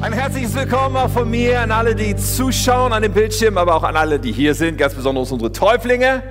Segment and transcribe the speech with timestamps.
[0.00, 3.82] Ein herzliches Willkommen auch von mir an alle, die zuschauen an dem Bildschirm, aber auch
[3.82, 6.22] an alle, die hier sind, ganz besonders unsere Täuflinge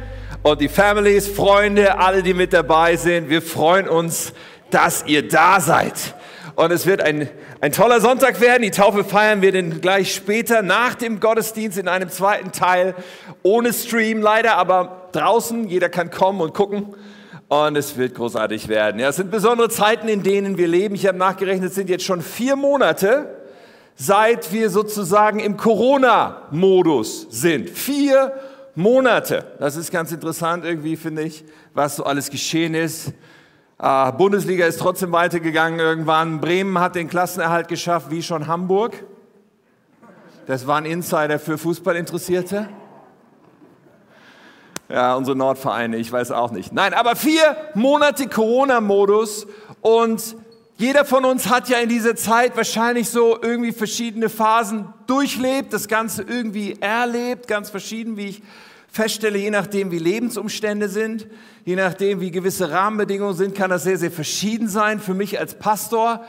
[0.42, 3.30] und die Families, Freunde, alle, die mit dabei sind.
[3.30, 4.32] Wir freuen uns,
[4.70, 6.16] dass ihr da seid.
[6.56, 7.30] Und es wird ein,
[7.60, 8.64] ein toller Sonntag werden.
[8.64, 12.96] Die Taufe feiern wir dann gleich später nach dem Gottesdienst in einem zweiten Teil.
[13.44, 15.68] Ohne Stream leider, aber draußen.
[15.68, 16.96] Jeder kann kommen und gucken.
[17.50, 19.00] Und es wird großartig werden.
[19.00, 20.96] Ja, es sind besondere Zeiten, in denen wir leben.
[20.96, 23.37] Ich habe nachgerechnet, es sind jetzt schon vier Monate,
[23.98, 27.70] seit wir sozusagen im Corona-Modus sind.
[27.70, 28.32] Vier
[28.76, 29.44] Monate.
[29.60, 31.44] Das ist ganz interessant irgendwie, finde ich,
[31.74, 33.12] was so alles geschehen ist.
[33.80, 36.40] Äh, Bundesliga ist trotzdem weitergegangen irgendwann.
[36.40, 39.04] Bremen hat den Klassenerhalt geschafft, wie schon Hamburg.
[40.46, 42.70] Das war ein Insider für Fußballinteressierte.
[44.90, 46.72] Ja, unsere Nordvereine, ich weiß auch nicht.
[46.72, 49.48] Nein, aber vier Monate Corona-Modus
[49.82, 50.38] und
[50.80, 55.88] jeder von uns hat ja in dieser Zeit wahrscheinlich so irgendwie verschiedene Phasen durchlebt, das
[55.88, 58.44] Ganze irgendwie erlebt, ganz verschieden, wie ich
[58.88, 61.26] feststelle, je nachdem, wie Lebensumstände sind,
[61.66, 65.00] je nachdem, wie gewisse Rahmenbedingungen sind, kann das sehr, sehr verschieden sein.
[65.00, 66.24] Für mich als Pastor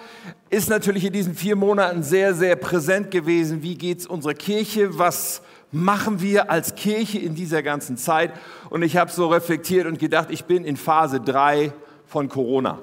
[0.48, 5.42] ist natürlich in diesen vier Monaten sehr, sehr präsent gewesen, wie geht's unserer Kirche, was
[5.72, 8.32] machen wir als Kirche in dieser ganzen Zeit.
[8.70, 11.72] Und ich habe so reflektiert und gedacht, ich bin in Phase drei
[12.06, 12.78] von Corona.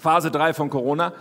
[0.00, 1.12] Phase 3 von Corona.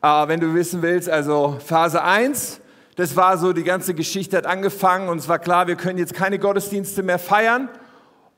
[0.00, 2.60] Äh, wenn du wissen willst, also Phase 1,
[2.96, 6.14] das war so, die ganze Geschichte hat angefangen und es war klar, wir können jetzt
[6.14, 7.68] keine Gottesdienste mehr feiern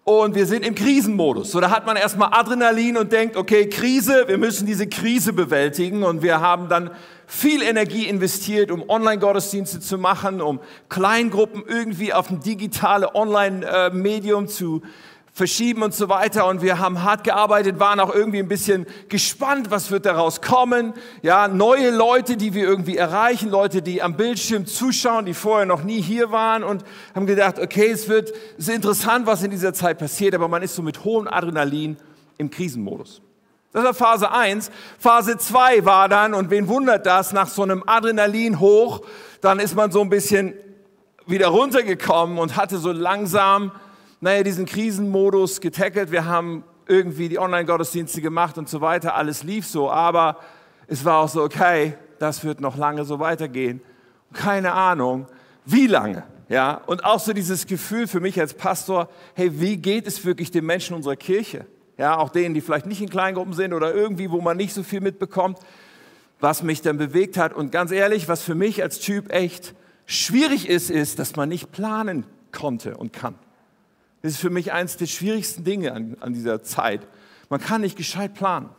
[0.02, 1.52] und wir sind im Krisenmodus.
[1.52, 6.02] So, da hat man erstmal Adrenalin und denkt, okay, Krise, wir müssen diese Krise bewältigen
[6.02, 6.90] und wir haben dann
[7.26, 10.58] viel Energie investiert, um Online-Gottesdienste zu machen, um
[10.88, 14.82] Kleingruppen irgendwie auf ein digitale Online-Medium zu
[15.34, 16.46] verschieben und so weiter.
[16.46, 20.94] Und wir haben hart gearbeitet, waren auch irgendwie ein bisschen gespannt, was wird daraus kommen.
[21.22, 25.82] Ja, neue Leute, die wir irgendwie erreichen, Leute, die am Bildschirm zuschauen, die vorher noch
[25.82, 26.84] nie hier waren und
[27.16, 30.62] haben gedacht, okay, es wird, es ist interessant, was in dieser Zeit passiert, aber man
[30.62, 31.96] ist so mit hohem Adrenalin
[32.38, 33.20] im Krisenmodus.
[33.72, 34.70] Das war Phase 1.
[35.00, 39.00] Phase 2 war dann, und wen wundert das, nach so einem Adrenalin hoch,
[39.40, 40.54] dann ist man so ein bisschen
[41.26, 43.72] wieder runtergekommen und hatte so langsam
[44.24, 46.10] naja, diesen Krisenmodus getackelt.
[46.10, 49.16] Wir haben irgendwie die Online-Gottesdienste gemacht und so weiter.
[49.16, 50.38] Alles lief so, aber
[50.86, 53.82] es war auch so, okay, das wird noch lange so weitergehen.
[54.32, 55.26] Keine Ahnung,
[55.66, 56.22] wie lange.
[56.48, 60.50] Ja, und auch so dieses Gefühl für mich als Pastor, hey, wie geht es wirklich
[60.50, 61.66] den Menschen unserer Kirche?
[61.98, 64.82] Ja, auch denen, die vielleicht nicht in Kleingruppen sind oder irgendwie, wo man nicht so
[64.82, 65.58] viel mitbekommt,
[66.40, 67.52] was mich dann bewegt hat.
[67.52, 69.74] Und ganz ehrlich, was für mich als Typ echt
[70.06, 73.34] schwierig ist, ist, dass man nicht planen konnte und kann.
[74.24, 77.06] Das ist für mich eines der schwierigsten Dinge an, an dieser Zeit.
[77.50, 78.70] Man kann nicht gescheit planen.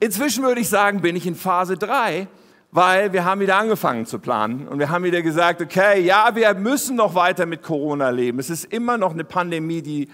[0.00, 2.26] Inzwischen würde ich sagen, bin ich in Phase 3,
[2.72, 6.52] weil wir haben wieder angefangen zu planen und wir haben wieder gesagt, okay, ja, wir
[6.54, 8.40] müssen noch weiter mit Corona leben.
[8.40, 10.08] Es ist immer noch eine Pandemie, die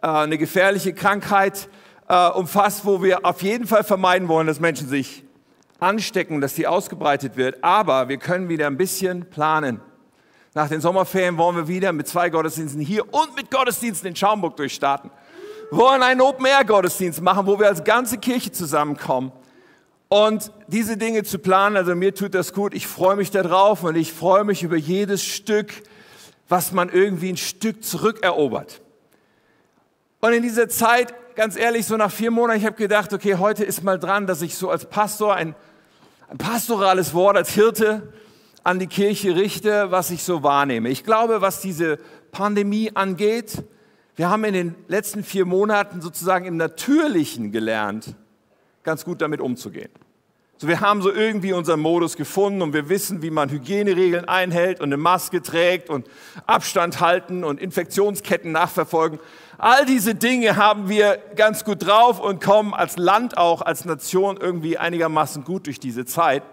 [0.00, 1.68] äh, eine gefährliche Krankheit
[2.08, 5.22] äh, umfasst, wo wir auf jeden Fall vermeiden wollen, dass Menschen sich
[5.80, 7.62] anstecken, dass sie ausgebreitet wird.
[7.62, 9.82] Aber wir können wieder ein bisschen planen.
[10.54, 14.56] Nach den Sommerferien wollen wir wieder mit zwei Gottesdiensten hier und mit Gottesdiensten in Schaumburg
[14.56, 15.10] durchstarten.
[15.70, 19.32] Wir wollen einen Open-Air-Gottesdienst machen, wo wir als ganze Kirche zusammenkommen.
[20.08, 22.74] Und diese Dinge zu planen, also mir tut das gut.
[22.74, 25.72] Ich freue mich darauf und ich freue mich über jedes Stück,
[26.50, 28.82] was man irgendwie ein Stück zurückerobert.
[30.20, 33.64] Und in dieser Zeit, ganz ehrlich, so nach vier Monaten, ich habe gedacht, okay, heute
[33.64, 35.54] ist mal dran, dass ich so als Pastor ein,
[36.28, 38.12] ein pastorales Wort, als Hirte
[38.64, 40.88] an die Kirche richte, was ich so wahrnehme.
[40.88, 41.98] Ich glaube, was diese
[42.30, 43.64] Pandemie angeht,
[44.16, 48.14] wir haben in den letzten vier Monaten sozusagen im Natürlichen gelernt,
[48.82, 49.90] ganz gut damit umzugehen.
[50.58, 54.80] So, wir haben so irgendwie unseren Modus gefunden und wir wissen, wie man Hygieneregeln einhält
[54.80, 56.06] und eine Maske trägt und
[56.46, 59.18] Abstand halten und Infektionsketten nachverfolgen.
[59.58, 64.36] All diese Dinge haben wir ganz gut drauf und kommen als Land auch, als Nation
[64.36, 66.44] irgendwie einigermaßen gut durch diese Zeit.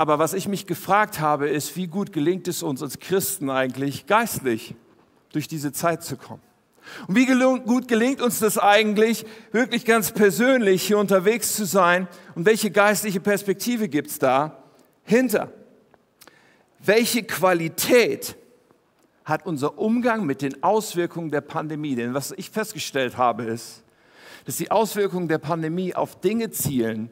[0.00, 4.06] Aber was ich mich gefragt habe, ist, wie gut gelingt es uns als Christen eigentlich,
[4.06, 4.74] geistlich
[5.30, 6.40] durch diese Zeit zu kommen?
[7.06, 12.08] Und wie gut gelingt uns das eigentlich, wirklich ganz persönlich hier unterwegs zu sein?
[12.34, 14.62] Und welche geistliche Perspektive gibt es da
[15.04, 15.52] hinter?
[16.78, 18.36] Welche Qualität
[19.26, 21.94] hat unser Umgang mit den Auswirkungen der Pandemie?
[21.94, 23.82] Denn was ich festgestellt habe, ist,
[24.46, 27.10] dass die Auswirkungen der Pandemie auf Dinge zielen,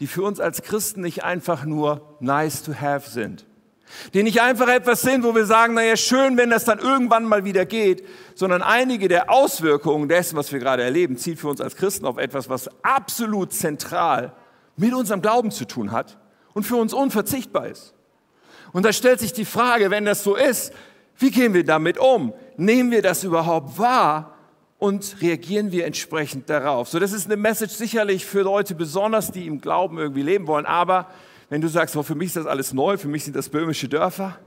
[0.00, 3.44] die für uns als Christen nicht einfach nur nice to have sind.
[4.12, 7.44] Die nicht einfach etwas sind, wo wir sagen, naja, schön, wenn das dann irgendwann mal
[7.44, 11.74] wieder geht, sondern einige der Auswirkungen dessen, was wir gerade erleben, zielt für uns als
[11.74, 14.32] Christen auf etwas, was absolut zentral
[14.76, 16.18] mit unserem Glauben zu tun hat
[16.52, 17.94] und für uns unverzichtbar ist.
[18.72, 20.72] Und da stellt sich die Frage, wenn das so ist,
[21.16, 22.32] wie gehen wir damit um?
[22.56, 24.37] Nehmen wir das überhaupt wahr
[24.78, 26.88] und reagieren wir entsprechend darauf?
[26.88, 30.66] So, das ist eine Message sicherlich für Leute besonders, die im Glauben irgendwie leben wollen.
[30.66, 31.10] Aber
[31.48, 33.88] wenn du sagst, oh, für mich ist das alles neu, für mich sind das böhmische
[33.88, 34.38] Dörfer,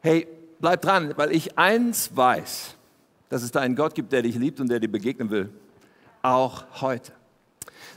[0.00, 0.26] hey,
[0.60, 2.74] bleib dran, weil ich eins weiß,
[3.28, 5.50] dass es da einen Gott gibt, der dich liebt und der dir begegnen will.
[6.22, 7.12] Auch heute.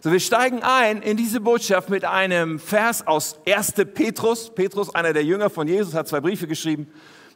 [0.04, 3.74] So, wir steigen ein in diese Botschaft mit einem Vers aus 1.
[3.94, 4.50] Petrus.
[4.54, 6.88] Petrus, einer der Jünger von Jesus, hat zwei Briefe geschrieben.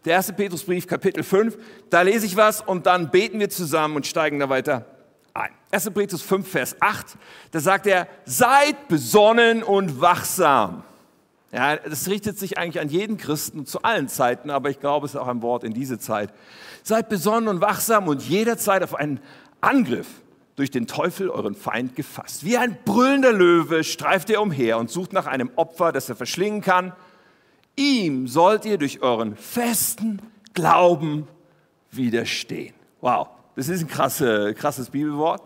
[0.05, 1.57] Der erste Petrusbrief, Kapitel 5.
[1.89, 4.85] Da lese ich was und dann beten wir zusammen und steigen da weiter
[5.33, 5.49] ein.
[5.71, 5.89] 1.
[5.91, 7.17] Petrus 5, Vers 8.
[7.51, 10.83] Da sagt er, seid besonnen und wachsam.
[11.51, 15.15] Ja, das richtet sich eigentlich an jeden Christen zu allen Zeiten, aber ich glaube, es
[15.15, 16.31] ist auch ein Wort in diese Zeit.
[16.83, 19.19] Seid besonnen und wachsam und jederzeit auf einen
[19.61, 20.07] Angriff
[20.55, 22.45] durch den Teufel, euren Feind, gefasst.
[22.45, 26.61] Wie ein brüllender Löwe streift er umher und sucht nach einem Opfer, das er verschlingen
[26.61, 26.93] kann.
[27.75, 30.21] Ihm sollt ihr durch euren festen
[30.53, 31.27] Glauben
[31.91, 32.73] widerstehen.
[33.01, 35.41] Wow, das ist ein krasse, krasses Bibelwort.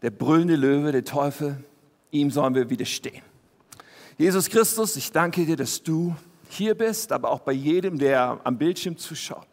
[0.00, 1.62] Der brüllende Löwe, der Teufel,
[2.10, 3.22] ihm sollen wir widerstehen.
[4.18, 6.14] Jesus Christus, ich danke dir, dass du
[6.48, 9.46] hier bist, aber auch bei jedem, der am Bildschirm zuschaut.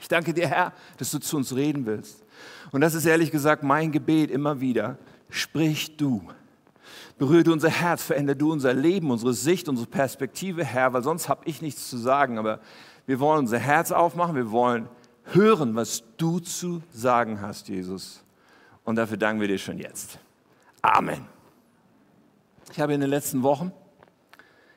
[0.00, 2.24] Ich danke dir, Herr, dass du zu uns reden willst.
[2.72, 4.98] Und das ist ehrlich gesagt mein Gebet immer wieder.
[5.28, 6.22] Sprich du.
[7.20, 11.28] Berühre du unser Herz, verändere du unser Leben, unsere Sicht, unsere Perspektive, Herr, weil sonst
[11.28, 12.38] habe ich nichts zu sagen.
[12.38, 12.60] Aber
[13.06, 14.88] wir wollen unser Herz aufmachen, wir wollen
[15.24, 18.24] hören, was du zu sagen hast, Jesus.
[18.84, 20.18] Und dafür danken wir dir schon jetzt.
[20.80, 21.26] Amen.
[22.72, 23.70] Ich habe in den letzten Wochen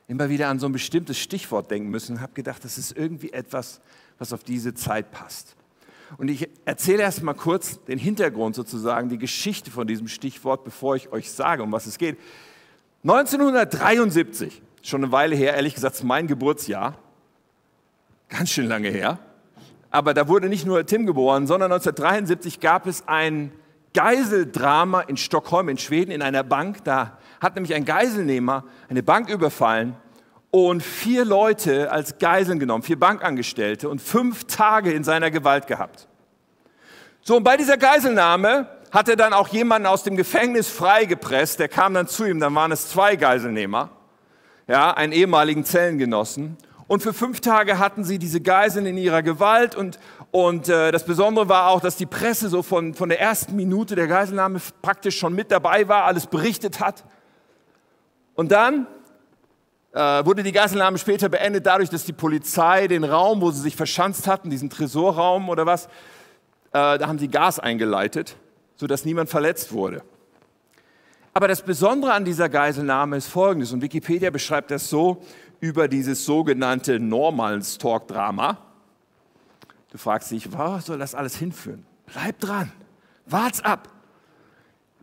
[0.09, 3.31] immer wieder an so ein bestimmtes Stichwort denken müssen und habe gedacht, das ist irgendwie
[3.31, 3.79] etwas,
[4.19, 5.55] was auf diese Zeit passt.
[6.17, 10.95] Und ich erzähle erst mal kurz den Hintergrund sozusagen, die Geschichte von diesem Stichwort, bevor
[10.95, 12.17] ich euch sage, um was es geht.
[13.03, 16.97] 1973, schon eine Weile her, ehrlich gesagt, mein Geburtsjahr,
[18.29, 19.19] ganz schön lange her,
[19.91, 23.51] aber da wurde nicht nur Tim geboren, sondern 1973 gab es ein
[23.93, 26.83] Geiseldrama in Stockholm in Schweden in einer Bank.
[26.83, 29.95] Da hat nämlich ein Geiselnehmer eine Bank überfallen
[30.53, 36.07] und vier Leute als Geiseln genommen, vier Bankangestellte und fünf Tage in seiner Gewalt gehabt.
[37.23, 41.69] So, und bei dieser Geiselnahme hat er dann auch jemanden aus dem Gefängnis freigepresst, der
[41.69, 43.89] kam dann zu ihm, dann waren es zwei Geiselnehmer,
[44.67, 46.55] ja, einen ehemaligen Zellengenossen.
[46.85, 49.97] Und für fünf Tage hatten sie diese Geiseln in ihrer Gewalt und,
[50.29, 53.95] und äh, das Besondere war auch, dass die Presse so von, von der ersten Minute
[53.95, 57.03] der Geiselnahme praktisch schon mit dabei war, alles berichtet hat.
[58.35, 58.85] Und dann
[59.93, 64.27] wurde die Geiselnahme später beendet dadurch, dass die Polizei den Raum, wo sie sich verschanzt
[64.27, 65.85] hatten, diesen Tresorraum oder was,
[66.73, 68.35] äh, da haben sie Gas eingeleitet,
[68.75, 70.01] sodass niemand verletzt wurde.
[71.35, 75.23] Aber das Besondere an dieser Geiselnahme ist folgendes, und Wikipedia beschreibt das so
[75.59, 78.57] über dieses sogenannte Normals-Talk-Drama.
[79.91, 81.85] Du fragst dich, wo soll das alles hinführen?
[82.07, 82.71] Bleib dran,
[83.27, 83.89] wart's ab.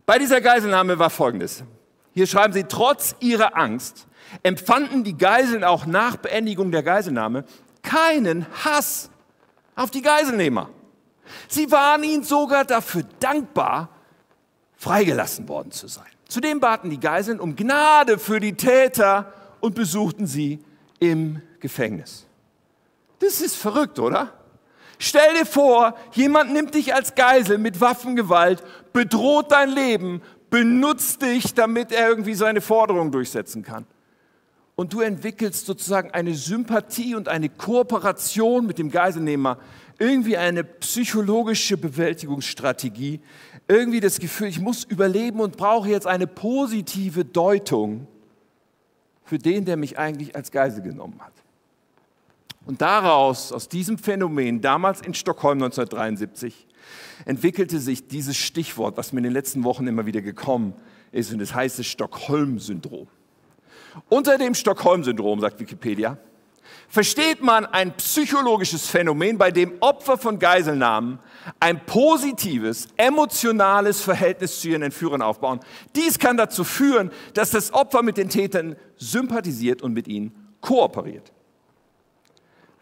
[0.05, 1.63] Bei dieser Geiselnahme war folgendes.
[2.13, 4.07] Hier schreiben sie, trotz ihrer Angst
[4.43, 7.45] empfanden die Geiseln auch nach Beendigung der Geiselnahme
[7.81, 9.09] keinen Hass
[9.75, 10.69] auf die Geiselnehmer.
[11.47, 13.89] Sie waren ihnen sogar dafür dankbar,
[14.75, 16.05] freigelassen worden zu sein.
[16.27, 20.59] Zudem baten die Geiseln um Gnade für die Täter und besuchten sie
[20.99, 22.25] im Gefängnis.
[23.19, 24.33] Das ist verrückt, oder?
[24.97, 30.21] Stell dir vor, jemand nimmt dich als Geisel mit Waffengewalt, bedroht dein Leben,
[30.51, 33.87] benutzt dich, damit er irgendwie seine Forderungen durchsetzen kann.
[34.75, 39.57] Und du entwickelst sozusagen eine Sympathie und eine Kooperation mit dem Geiselnehmer,
[39.97, 43.21] irgendwie eine psychologische Bewältigungsstrategie,
[43.67, 48.07] irgendwie das Gefühl, ich muss überleben und brauche jetzt eine positive Deutung
[49.23, 51.33] für den, der mich eigentlich als Geisel genommen hat.
[52.65, 56.67] Und daraus, aus diesem Phänomen, damals in Stockholm 1973,
[57.25, 60.73] entwickelte sich dieses Stichwort, was mir in den letzten Wochen immer wieder gekommen
[61.11, 63.07] ist, und das heißt das Stockholm-Syndrom.
[64.09, 66.17] Unter dem Stockholm-Syndrom, sagt Wikipedia,
[66.87, 71.19] versteht man ein psychologisches Phänomen, bei dem Opfer von Geiselnahmen
[71.59, 75.59] ein positives, emotionales Verhältnis zu ihren Entführern aufbauen.
[75.95, 81.31] Dies kann dazu führen, dass das Opfer mit den Tätern sympathisiert und mit ihnen kooperiert.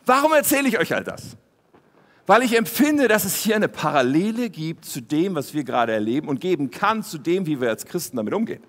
[0.06, 1.38] Warum erzähle ich euch all das?
[2.30, 6.28] Weil ich empfinde, dass es hier eine Parallele gibt zu dem, was wir gerade erleben
[6.28, 8.62] und geben kann zu dem, wie wir als Christen damit umgehen.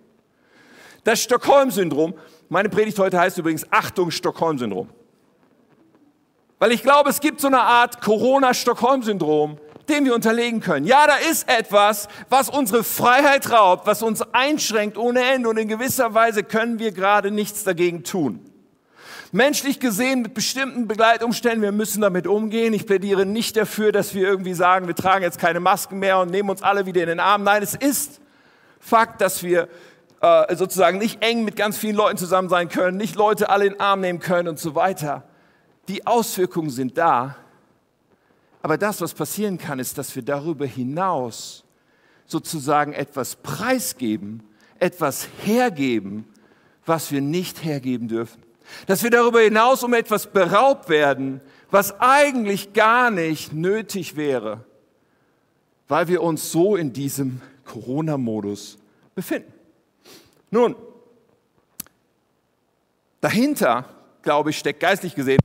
[1.04, 2.14] Das Stockholm-Syndrom,
[2.48, 4.88] meine Predigt heute heißt übrigens Achtung Stockholm-Syndrom.
[6.58, 9.58] Weil ich glaube, es gibt so eine Art Corona-Stockholm-Syndrom
[9.90, 10.86] dem wir unterlegen können.
[10.86, 15.66] Ja, da ist etwas, was unsere Freiheit raubt, was uns einschränkt ohne Ende und in
[15.66, 18.49] gewisser Weise können wir gerade nichts dagegen tun.
[19.32, 22.74] Menschlich gesehen mit bestimmten Begleitumständen, wir müssen damit umgehen.
[22.74, 26.32] Ich plädiere nicht dafür, dass wir irgendwie sagen, wir tragen jetzt keine Masken mehr und
[26.32, 27.44] nehmen uns alle wieder in den Arm.
[27.44, 28.20] Nein, es ist
[28.80, 29.68] Fakt, dass wir
[30.20, 33.74] äh, sozusagen nicht eng mit ganz vielen Leuten zusammen sein können, nicht Leute alle in
[33.74, 35.22] den Arm nehmen können und so weiter.
[35.86, 37.36] Die Auswirkungen sind da.
[38.62, 41.64] Aber das, was passieren kann, ist, dass wir darüber hinaus
[42.26, 44.42] sozusagen etwas preisgeben,
[44.80, 46.26] etwas hergeben,
[46.84, 48.49] was wir nicht hergeben dürfen.
[48.86, 54.64] Dass wir darüber hinaus um etwas beraubt werden, was eigentlich gar nicht nötig wäre,
[55.88, 58.78] weil wir uns so in diesem Corona-Modus
[59.14, 59.52] befinden.
[60.50, 60.74] Nun,
[63.20, 63.84] dahinter,
[64.22, 65.38] glaube ich, steckt geistlich gesehen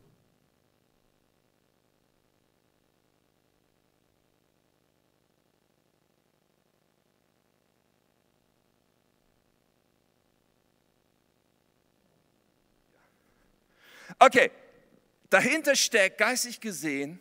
[14.25, 14.49] Okay,
[15.29, 17.19] dahinter steckt geistig gesehen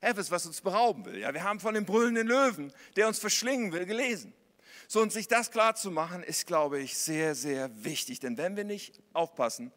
[0.00, 1.18] etwas, was uns berauben will.
[1.18, 4.32] Ja, wir haben von dem brüllenden Löwen, der uns verschlingen will, gelesen.
[4.88, 8.18] So, und sich das klar zu machen, ist, glaube ich, sehr, sehr wichtig.
[8.18, 9.70] Denn wenn wir nicht aufpassen,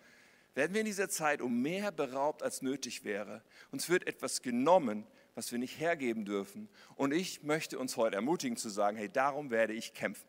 [0.55, 3.43] werden wir in dieser Zeit um mehr beraubt, als nötig wäre.
[3.71, 6.69] Uns wird etwas genommen, was wir nicht hergeben dürfen.
[6.95, 10.25] Und ich möchte uns heute ermutigen zu sagen, hey, darum werde ich kämpfen.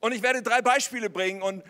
[0.00, 1.64] Und ich werde drei Beispiele bringen und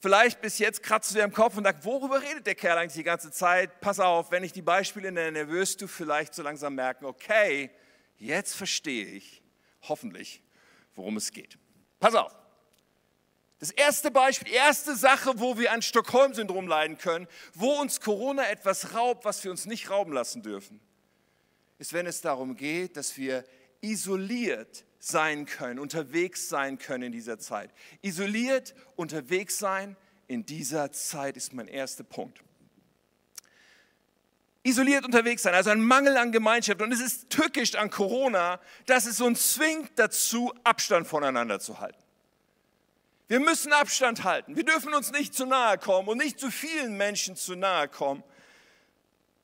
[0.00, 2.94] Vielleicht bis jetzt kratzt du dir im Kopf und sagst, worüber redet der Kerl eigentlich
[2.94, 3.80] die ganze Zeit?
[3.80, 7.70] Pass auf, wenn ich die Beispiele nenne, wirst du vielleicht so langsam merken, okay,
[8.16, 9.42] jetzt verstehe ich
[9.82, 10.40] hoffentlich,
[10.94, 11.58] worum es geht.
[11.98, 12.32] Pass auf.
[13.58, 18.94] Das erste Beispiel, erste Sache, wo wir an Stockholm-Syndrom leiden können, wo uns Corona etwas
[18.94, 20.80] raubt, was wir uns nicht rauben lassen dürfen,
[21.78, 23.44] ist, wenn es darum geht, dass wir
[23.80, 27.70] isoliert sein können, unterwegs sein können in dieser Zeit.
[28.02, 29.96] Isoliert unterwegs sein
[30.28, 32.42] in dieser Zeit ist mein erster Punkt.
[34.62, 36.82] Isoliert unterwegs sein, also ein Mangel an Gemeinschaft.
[36.82, 42.02] Und es ist tückisch an Corona, dass es uns zwingt dazu, Abstand voneinander zu halten.
[43.28, 44.56] Wir müssen Abstand halten.
[44.56, 48.22] Wir dürfen uns nicht zu nahe kommen und nicht zu vielen Menschen zu nahe kommen.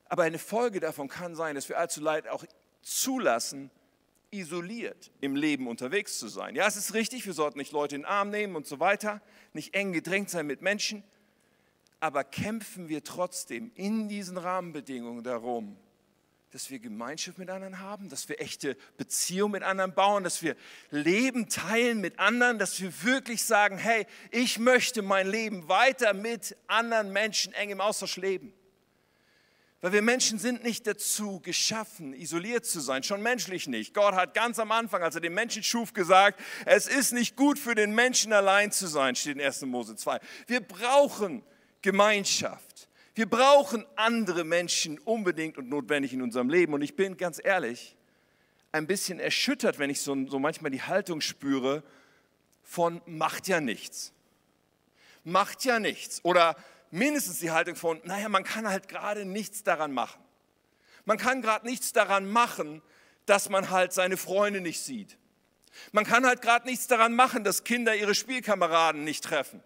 [0.09, 2.45] Aber eine Folge davon kann sein, dass wir allzu leid auch
[2.83, 3.71] zulassen,
[4.35, 6.55] isoliert im Leben unterwegs zu sein.
[6.55, 9.21] Ja, es ist richtig, wir sollten nicht Leute in den Arm nehmen und so weiter,
[9.53, 11.03] nicht eng gedrängt sein mit Menschen,
[12.01, 15.77] aber kämpfen wir trotzdem in diesen Rahmenbedingungen darum,
[16.51, 20.55] dass wir Gemeinschaft mit anderen haben, dass wir echte Beziehungen mit anderen bauen, dass wir
[20.91, 26.57] Leben teilen mit anderen, dass wir wirklich sagen, hey, ich möchte mein Leben weiter mit
[26.69, 28.53] anderen Menschen eng im Austausch leben.
[29.85, 33.93] Weil wir Menschen sind nicht dazu geschaffen, isoliert zu sein, schon menschlich nicht.
[33.93, 37.59] Gott hat ganz am Anfang, als er den Menschen schuf, gesagt, es ist nicht gut
[37.59, 39.61] für den Menschen allein zu sein, steht in 1.
[39.67, 40.21] Mose 2.
[40.47, 41.43] Wir brauchen
[41.83, 42.89] Gemeinschaft.
[43.15, 46.73] Wir brauchen andere Menschen unbedingt und notwendig in unserem Leben.
[46.73, 47.95] Und ich bin ganz ehrlich,
[48.73, 51.83] ein bisschen erschüttert, wenn ich so, so manchmal die Haltung spüre
[52.63, 54.15] von macht ja nichts.
[55.25, 56.25] Macht ja nichts.
[56.25, 56.57] Oder
[56.95, 60.23] mindestens die Haltung von, naja, man kann halt gerade nichts daran machen.
[61.05, 62.83] Man kann gerade nichts daran machen,
[63.27, 65.19] dass man halt seine Freunde nicht sieht.
[65.91, 69.61] Man kann halt gerade nichts daran machen, dass Kinder ihre Spielkameraden nicht treffen.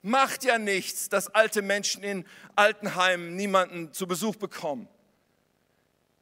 [0.00, 4.88] Macht ja nichts, dass alte Menschen in Altenheimen niemanden zu Besuch bekommen.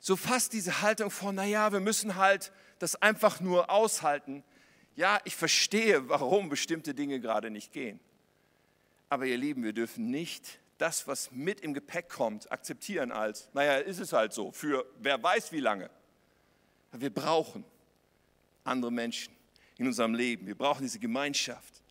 [0.01, 2.51] So fast diese Haltung von, naja, wir müssen halt
[2.81, 4.43] das einfach nur aushalten.
[4.97, 8.01] Ja, ich verstehe, warum bestimmte Dinge gerade nicht gehen.
[9.09, 13.77] Aber ihr Lieben, wir dürfen nicht das, was mit im Gepäck kommt, akzeptieren als, naja,
[13.77, 15.91] ist es halt so, für wer weiß wie lange.
[16.93, 17.65] Wir brauchen
[18.65, 19.35] andere Menschen
[19.77, 20.47] in unserem Leben.
[20.47, 21.83] Wir brauchen diese Gemeinschaft.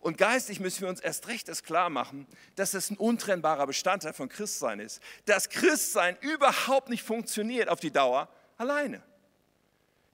[0.00, 2.26] Und geistig müssen wir uns erst recht das klar machen,
[2.56, 5.00] dass das ein untrennbarer Bestandteil von Christsein ist.
[5.26, 9.02] Dass Christsein überhaupt nicht funktioniert auf die Dauer alleine.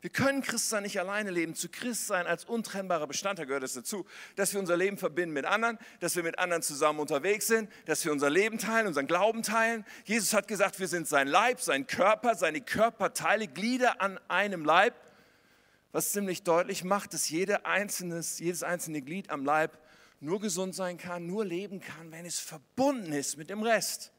[0.00, 1.56] Wir können Christsein nicht alleine leben.
[1.56, 5.76] Zu Christsein als untrennbarer Bestandteil gehört es dazu, dass wir unser Leben verbinden mit anderen,
[5.98, 9.84] dass wir mit anderen zusammen unterwegs sind, dass wir unser Leben teilen, unseren Glauben teilen.
[10.04, 14.94] Jesus hat gesagt, wir sind sein Leib, sein Körper, seine Körperteile, Glieder an einem Leib,
[15.90, 19.78] was ziemlich deutlich macht, dass jede einzelnes, jedes einzelne Glied am Leib
[20.20, 24.12] nur gesund sein kann, nur leben kann, wenn es verbunden ist mit dem Rest.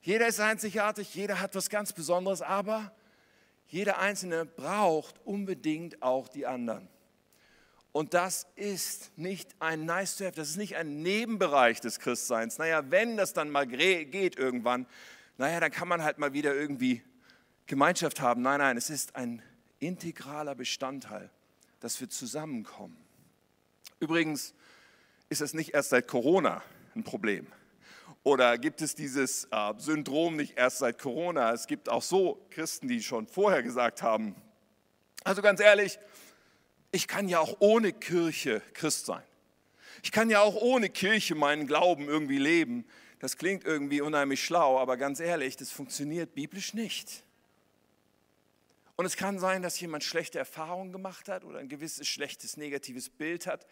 [0.00, 2.92] Jeder ist einzigartig, jeder hat was ganz Besonderes, aber
[3.72, 6.88] jeder Einzelne braucht unbedingt auch die anderen.
[7.90, 12.58] Und das ist nicht ein nice to have, das ist nicht ein Nebenbereich des Christseins.
[12.58, 14.86] Naja, wenn das dann mal geht irgendwann,
[15.38, 17.02] naja, dann kann man halt mal wieder irgendwie
[17.66, 18.42] Gemeinschaft haben.
[18.42, 19.42] Nein, nein, es ist ein
[19.78, 21.30] integraler Bestandteil,
[21.80, 22.98] dass wir zusammenkommen.
[24.00, 24.52] Übrigens
[25.30, 26.62] ist das nicht erst seit Corona
[26.94, 27.46] ein Problem.
[28.24, 31.52] Oder gibt es dieses äh, Syndrom nicht erst seit Corona?
[31.52, 34.36] Es gibt auch so Christen, die schon vorher gesagt haben,
[35.24, 35.98] also ganz ehrlich,
[36.90, 39.22] ich kann ja auch ohne Kirche Christ sein.
[40.02, 42.84] Ich kann ja auch ohne Kirche meinen Glauben irgendwie leben.
[43.20, 47.22] Das klingt irgendwie unheimlich schlau, aber ganz ehrlich, das funktioniert biblisch nicht.
[48.96, 53.08] Und es kann sein, dass jemand schlechte Erfahrungen gemacht hat oder ein gewisses schlechtes, negatives
[53.08, 53.66] Bild hat.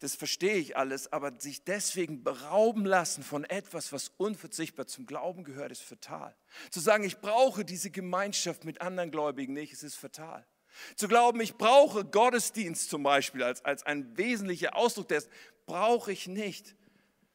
[0.00, 5.42] Das verstehe ich alles, aber sich deswegen berauben lassen von etwas, was unverzichtbar zum Glauben
[5.42, 6.36] gehört, ist fatal.
[6.70, 10.46] Zu sagen, ich brauche diese Gemeinschaft mit anderen Gläubigen nicht, es ist fatal.
[10.94, 15.30] Zu glauben, ich brauche Gottesdienst zum Beispiel als, als ein wesentlicher Ausdruck dessen,
[15.66, 16.76] brauche ich nicht.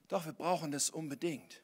[0.08, 1.64] Doch wir brauchen das unbedingt.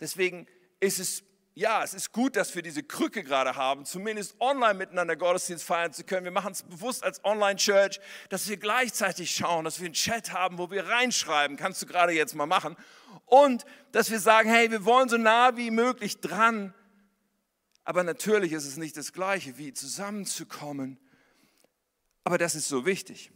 [0.00, 0.48] Deswegen
[0.80, 1.22] ist es,
[1.56, 5.92] ja, es ist gut, dass wir diese Krücke gerade haben, zumindest online miteinander Gottesdienst feiern
[5.92, 6.24] zu können.
[6.24, 10.58] Wir machen es bewusst als Online-Church, dass wir gleichzeitig schauen, dass wir einen Chat haben,
[10.58, 12.76] wo wir reinschreiben, kannst du gerade jetzt mal machen.
[13.26, 16.74] Und dass wir sagen, hey, wir wollen so nah wie möglich dran.
[17.84, 20.98] Aber natürlich ist es nicht das Gleiche, wie zusammenzukommen.
[22.24, 23.30] Aber das ist so wichtig.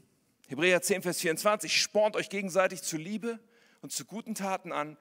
[0.49, 3.39] Hebräer 10, Vers 24, spornt euch gegenseitig zur Liebe
[3.81, 4.97] und zu guten Taten an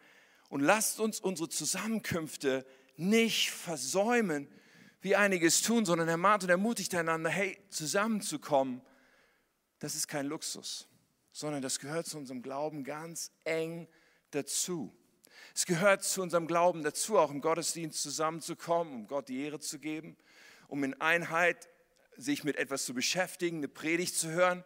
[0.49, 2.65] und lasst uns unsere Zusammenkünfte
[2.97, 4.47] nicht versäumen,
[5.01, 8.81] wie einiges tun, sondern ermahnt und ermutigt einander, hey, zusammenzukommen,
[9.79, 10.87] das ist kein Luxus,
[11.31, 13.87] sondern das gehört zu unserem Glauben ganz eng
[14.31, 14.93] dazu.
[15.53, 19.79] Es gehört zu unserem Glauben dazu, auch im Gottesdienst zusammenzukommen, um Gott die Ehre zu
[19.79, 20.17] geben,
[20.67, 21.69] um in Einheit
[22.17, 24.63] sich mit etwas zu beschäftigen, eine Predigt zu hören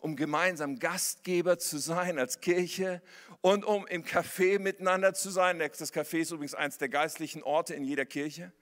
[0.00, 3.02] um gemeinsam Gastgeber zu sein als Kirche
[3.40, 5.58] und um im Café miteinander zu sein.
[5.58, 8.52] Das Café ist übrigens eines der geistlichen Orte in jeder Kirche,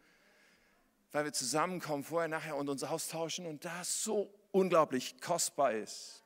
[1.13, 6.23] weil wir zusammenkommen vorher, nachher und uns austauschen und das so unglaublich kostbar ist.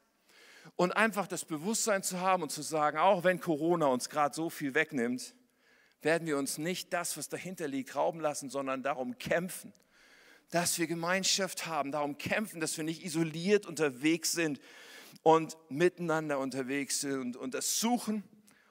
[0.77, 4.51] Und einfach das Bewusstsein zu haben und zu sagen, auch wenn Corona uns gerade so
[4.51, 5.35] viel wegnimmt,
[6.03, 9.73] werden wir uns nicht das, was dahinter liegt, rauben lassen, sondern darum kämpfen,
[10.51, 14.61] dass wir Gemeinschaft haben, darum kämpfen, dass wir nicht isoliert unterwegs sind,
[15.23, 18.25] und miteinander unterwegs sind und, und das suchen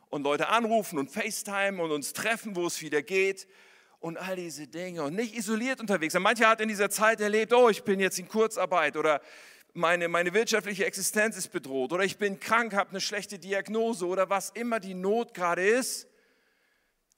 [0.09, 3.47] und Leute anrufen und FaceTime und uns treffen, wo es wieder geht
[3.99, 6.23] und all diese Dinge und nicht isoliert unterwegs sind.
[6.23, 9.21] Manche hat in dieser Zeit erlebt, oh, ich bin jetzt in Kurzarbeit oder
[9.73, 14.29] meine, meine wirtschaftliche Existenz ist bedroht oder ich bin krank, habe eine schlechte Diagnose oder
[14.29, 16.07] was immer die Not gerade ist.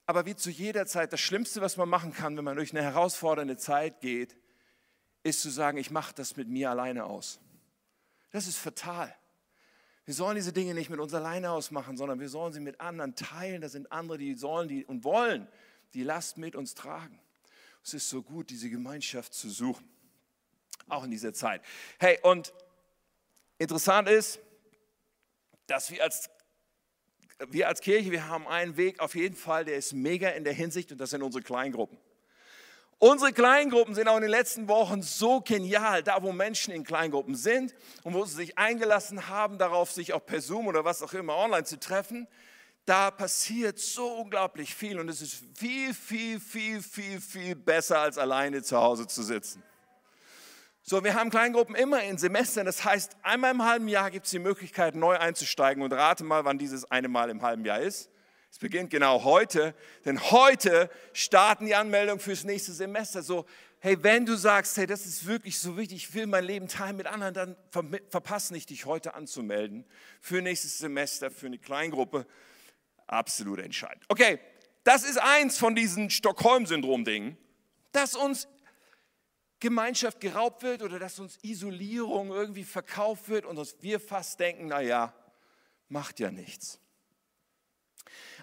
[0.05, 2.83] Aber wie zu jeder Zeit, das Schlimmste, was man machen kann, wenn man durch eine
[2.83, 4.35] herausfordernde Zeit geht,
[5.23, 7.39] ist zu sagen, ich mache das mit mir alleine aus.
[8.31, 9.15] Das ist fatal.
[10.05, 13.15] Wir sollen diese Dinge nicht mit uns alleine ausmachen, sondern wir sollen sie mit anderen
[13.15, 13.61] teilen.
[13.61, 15.47] Da sind andere, die sollen die und wollen
[15.93, 17.19] die Last mit uns tragen.
[17.83, 19.87] Es ist so gut, diese Gemeinschaft zu suchen,
[20.87, 21.61] auch in dieser Zeit.
[21.99, 22.53] Hey, und
[23.57, 24.39] interessant ist,
[25.67, 26.29] dass wir als,
[27.49, 30.53] wir als Kirche, wir haben einen Weg auf jeden Fall, der ist mega in der
[30.53, 31.97] Hinsicht und das sind unsere Kleingruppen.
[33.03, 37.33] Unsere Kleingruppen sind auch in den letzten Wochen so genial, da wo Menschen in Kleingruppen
[37.33, 41.13] sind und wo sie sich eingelassen haben, darauf sich auch per Zoom oder was auch
[41.13, 42.27] immer online zu treffen.
[42.85, 48.19] Da passiert so unglaublich viel und es ist viel, viel, viel, viel, viel besser, als
[48.19, 49.63] alleine zu Hause zu sitzen.
[50.83, 52.67] So, wir haben Kleingruppen immer in Semestern.
[52.67, 55.81] Das heißt, einmal im halben Jahr gibt es die Möglichkeit, neu einzusteigen.
[55.81, 58.10] Und rate mal, wann dieses eine Mal im halben Jahr ist.
[58.51, 63.23] Es beginnt genau heute, denn heute starten die Anmeldungen fürs nächste Semester.
[63.23, 63.45] So,
[63.79, 66.97] hey, wenn du sagst, hey, das ist wirklich so wichtig, ich will mein Leben teilen
[66.97, 69.85] mit anderen, dann ver verpass nicht, dich heute anzumelden
[70.19, 72.27] für nächstes Semester, für eine Kleingruppe.
[73.07, 74.03] Absolut entscheidend.
[74.09, 74.37] Okay,
[74.83, 77.37] das ist eins von diesen Stockholm-Syndrom-Dingen,
[77.93, 78.49] dass uns
[79.61, 84.67] Gemeinschaft geraubt wird oder dass uns Isolierung irgendwie verkauft wird und dass wir fast denken,
[84.67, 85.13] naja,
[85.87, 86.80] macht ja nichts.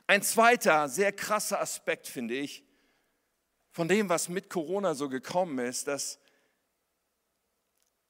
[0.08, 2.64] Ein zweiter, sehr krasser Aspekt, finde ich,
[3.70, 6.18] von dem, was mit Corona so gekommen ist, dass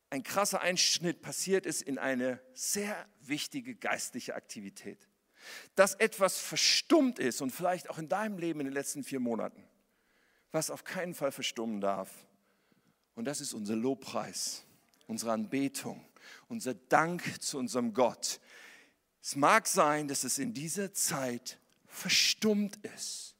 [0.08, 5.08] ein krasser Einschnitt passiert ist in eine sehr wichtige geistliche Aktivität.
[5.74, 9.64] Dass etwas verstummt ist und vielleicht auch in deinem Leben in den letzten vier Monaten,
[10.52, 12.10] was auf keinen Fall verstummen darf.
[13.16, 14.62] Und das ist unser Lobpreis,
[15.08, 16.08] unsere Anbetung,
[16.46, 18.38] unser Dank zu unserem Gott.
[19.20, 21.58] Es mag sein, dass es in dieser Zeit
[21.98, 23.36] verstummt ist.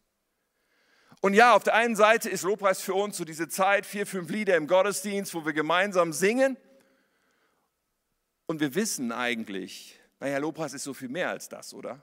[1.21, 4.31] Und ja, auf der einen Seite ist Lobpreis für uns so diese Zeit, vier, fünf
[4.31, 6.57] Lieder im Gottesdienst, wo wir gemeinsam singen.
[8.47, 12.03] Und wir wissen eigentlich, naja, Lobpreis ist so viel mehr als das, oder?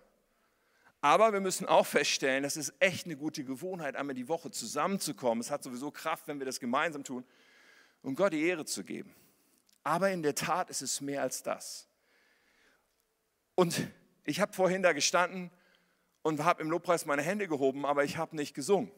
[1.02, 5.40] Aber wir müssen auch feststellen, das ist echt eine gute Gewohnheit, einmal die Woche zusammenzukommen.
[5.40, 7.24] Es hat sowieso Kraft, wenn wir das gemeinsam tun.
[8.02, 9.14] um Gott die Ehre zu geben.
[9.84, 11.88] Aber in der Tat ist es mehr als das.
[13.56, 13.88] Und
[14.24, 15.52] ich habe vorhin da gestanden
[16.26, 18.90] und habe im Lobpreis meine Hände gehoben, aber ich habe nicht gesungen,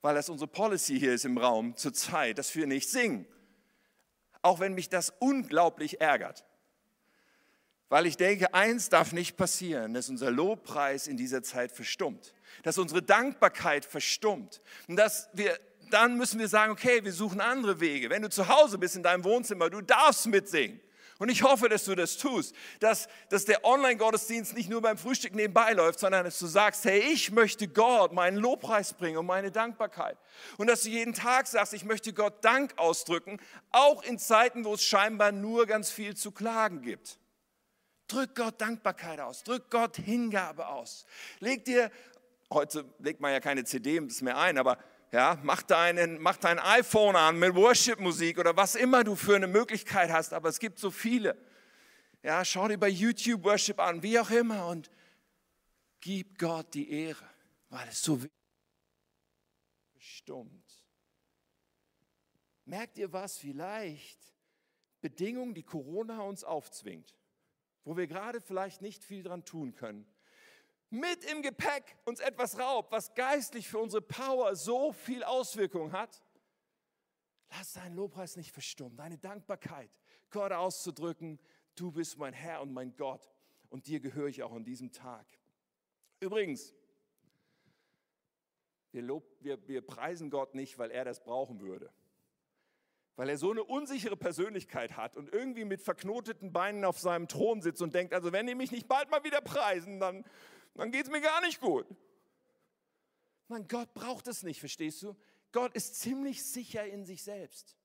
[0.00, 3.26] weil das unsere Policy hier ist im Raum zur Zeit, dass wir nicht singen.
[4.40, 6.46] Auch wenn mich das unglaublich ärgert.
[7.90, 12.32] Weil ich denke, eins darf nicht passieren, dass unser Lobpreis in dieser Zeit verstummt,
[12.62, 15.58] dass unsere Dankbarkeit verstummt und dass wir
[15.90, 18.08] dann müssen wir sagen, okay, wir suchen andere Wege.
[18.08, 20.80] Wenn du zu Hause bist in deinem Wohnzimmer, du darfst mitsingen.
[21.18, 25.34] Und ich hoffe, dass du das tust, dass, dass der Online-Gottesdienst nicht nur beim Frühstück
[25.34, 29.50] nebenbei läuft, sondern dass du sagst, hey, ich möchte Gott meinen Lobpreis bringen und meine
[29.50, 30.16] Dankbarkeit.
[30.58, 33.40] Und dass du jeden Tag sagst, ich möchte Gott Dank ausdrücken,
[33.72, 37.18] auch in Zeiten, wo es scheinbar nur ganz viel zu klagen gibt.
[38.06, 41.04] Drück Gott Dankbarkeit aus, drück Gott Hingabe aus.
[41.40, 41.90] Leg dir,
[42.50, 44.78] heute legt man ja keine CD mehr ein, aber
[45.12, 49.46] ja, mach, deinen, mach dein iPhone an mit Worship-Musik oder was immer du für eine
[49.46, 51.36] Möglichkeit hast, aber es gibt so viele.
[52.22, 54.90] Ja, schau dir bei YouTube Worship an, wie auch immer und
[56.00, 57.28] gib Gott die Ehre,
[57.70, 58.20] weil es so
[59.94, 60.64] bestimmt.
[62.64, 64.18] Merkt ihr was vielleicht?
[65.00, 67.18] Bedingungen, die Corona uns aufzwingt
[67.88, 70.06] wo wir gerade vielleicht nicht viel dran tun können,
[70.90, 76.22] mit im Gepäck uns etwas raubt, was geistlich für unsere Power so viel Auswirkung hat,
[77.50, 79.90] lass deinen Lobpreis nicht verstummen, deine Dankbarkeit,
[80.30, 81.38] Gott auszudrücken,
[81.74, 83.30] du bist mein Herr und mein Gott
[83.68, 85.26] und dir gehöre ich auch an diesem Tag.
[86.20, 86.74] Übrigens,
[88.92, 91.92] wir, lob, wir, wir preisen Gott nicht, weil er das brauchen würde
[93.18, 97.60] weil er so eine unsichere Persönlichkeit hat und irgendwie mit verknoteten Beinen auf seinem Thron
[97.60, 100.24] sitzt und denkt, also wenn die mich nicht bald mal wieder preisen, dann,
[100.78, 101.86] dann geht es mir gar nicht gut.
[103.48, 105.16] Nein, Gott braucht es nicht, verstehst du?
[105.50, 107.76] Gott ist ziemlich sicher in sich selbst.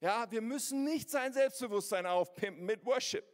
[0.00, 3.24] Ja, wir müssen nicht sein Selbstbewusstsein aufpimpen mit Worship.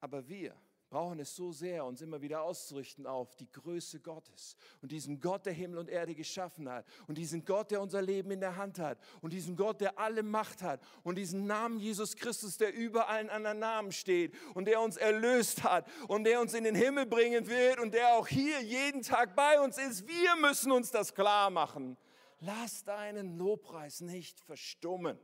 [0.00, 0.54] Aber wir
[0.90, 5.46] brauchen es so sehr, uns immer wieder auszurichten auf die Größe Gottes und diesen Gott,
[5.46, 8.80] der Himmel und Erde geschaffen hat und diesen Gott, der unser Leben in der Hand
[8.80, 13.08] hat und diesen Gott, der alle Macht hat und diesen Namen Jesus Christus, der über
[13.08, 17.06] allen anderen Namen steht und der uns erlöst hat und der uns in den Himmel
[17.06, 20.08] bringen wird und der auch hier jeden Tag bei uns ist.
[20.08, 21.96] Wir müssen uns das klar machen.
[22.40, 25.18] Lass deinen Lobpreis nicht verstummen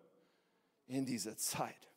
[0.86, 1.90] in dieser Zeit.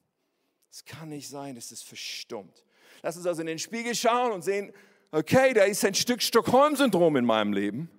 [0.71, 2.65] Es kann nicht sein, dass es verstummt.
[3.01, 4.73] Lass uns also in den Spiegel schauen und sehen,
[5.11, 7.89] okay, da ist ein Stück Stockholm-Syndrom in meinem Leben.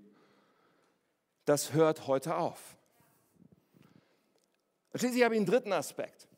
[1.45, 2.77] Das hört heute auf.
[4.93, 6.29] Und schließlich habe ich einen dritten Aspekt.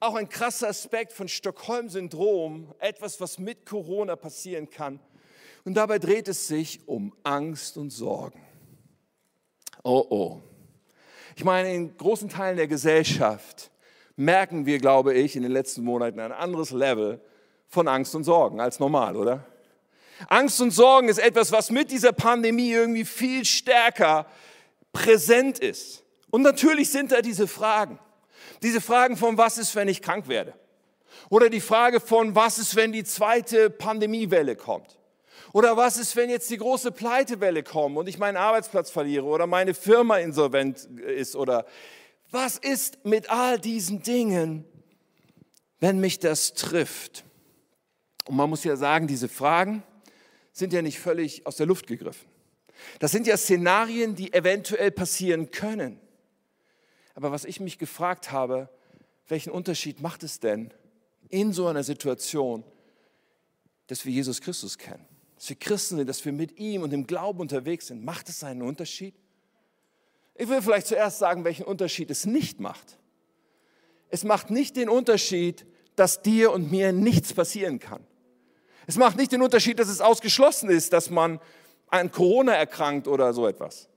[0.00, 5.00] Auch ein krasser Aspekt von Stockholm-Syndrom, etwas, was mit Corona passieren kann.
[5.64, 8.40] Und dabei dreht es sich um Angst und Sorgen.
[9.82, 10.42] Oh oh.
[11.36, 13.70] Ich meine, in großen Teilen der Gesellschaft
[14.18, 17.20] merken wir, glaube ich, in den letzten Monaten ein anderes Level
[17.68, 19.44] von Angst und Sorgen als normal, oder?
[20.28, 24.26] Angst und Sorgen ist etwas, was mit dieser Pandemie irgendwie viel stärker
[24.92, 26.02] präsent ist.
[26.30, 28.00] Und natürlich sind da diese Fragen.
[28.62, 30.54] Diese Fragen von, was ist, wenn ich krank werde?
[31.30, 34.98] Oder die Frage von, was ist, wenn die zweite Pandemiewelle kommt?
[35.52, 39.46] Oder was ist, wenn jetzt die große Pleitewelle kommt und ich meinen Arbeitsplatz verliere oder
[39.46, 41.64] meine Firma insolvent ist oder
[42.30, 44.64] was ist mit all diesen Dingen,
[45.80, 47.24] wenn mich das trifft?
[48.26, 49.82] Und man muss ja sagen, diese Fragen
[50.52, 52.28] sind ja nicht völlig aus der Luft gegriffen.
[52.98, 55.98] Das sind ja Szenarien, die eventuell passieren können.
[57.14, 58.68] Aber was ich mich gefragt habe,
[59.28, 60.72] welchen Unterschied macht es denn
[61.28, 62.64] in so einer Situation,
[63.86, 65.04] dass wir Jesus Christus kennen?
[65.36, 68.04] Dass wir Christen sind, dass wir mit ihm und im Glauben unterwegs sind.
[68.04, 69.14] Macht es einen Unterschied?
[70.38, 72.96] Ich will vielleicht zuerst sagen, welchen Unterschied es nicht macht.
[74.08, 78.06] Es macht nicht den Unterschied, dass dir und mir nichts passieren kann.
[78.86, 81.40] Es macht nicht den Unterschied, dass es ausgeschlossen ist, dass man
[81.88, 83.88] an Corona erkrankt oder so etwas.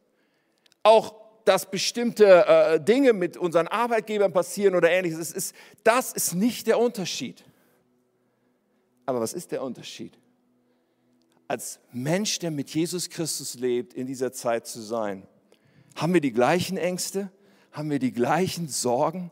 [0.82, 1.14] Auch
[1.46, 6.66] dass bestimmte äh, Dinge mit unseren Arbeitgebern passieren oder ähnliches, es ist, das ist nicht
[6.66, 7.44] der Unterschied.
[9.06, 10.18] Aber was ist der Unterschied?
[11.48, 15.28] Als Mensch, der mit Jesus Christus lebt, in dieser Zeit zu sein
[15.96, 17.32] haben wir die gleichen Ängste?
[17.72, 19.32] Haben wir die gleichen Sorgen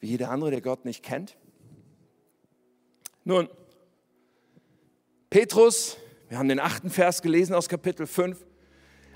[0.00, 1.36] wie jeder andere, der Gott nicht kennt?
[3.24, 3.48] Nun,
[5.30, 5.96] Petrus,
[6.28, 8.44] wir haben den achten Vers gelesen aus Kapitel 5.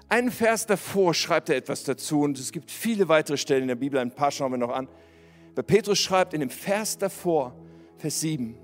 [0.08, 3.76] Einen Vers davor schreibt er etwas dazu und es gibt viele weitere Stellen in der
[3.76, 4.88] Bibel, ein paar schauen wir noch an.
[5.52, 7.54] Aber Petrus schreibt in dem Vers davor,
[7.98, 8.56] Vers 7,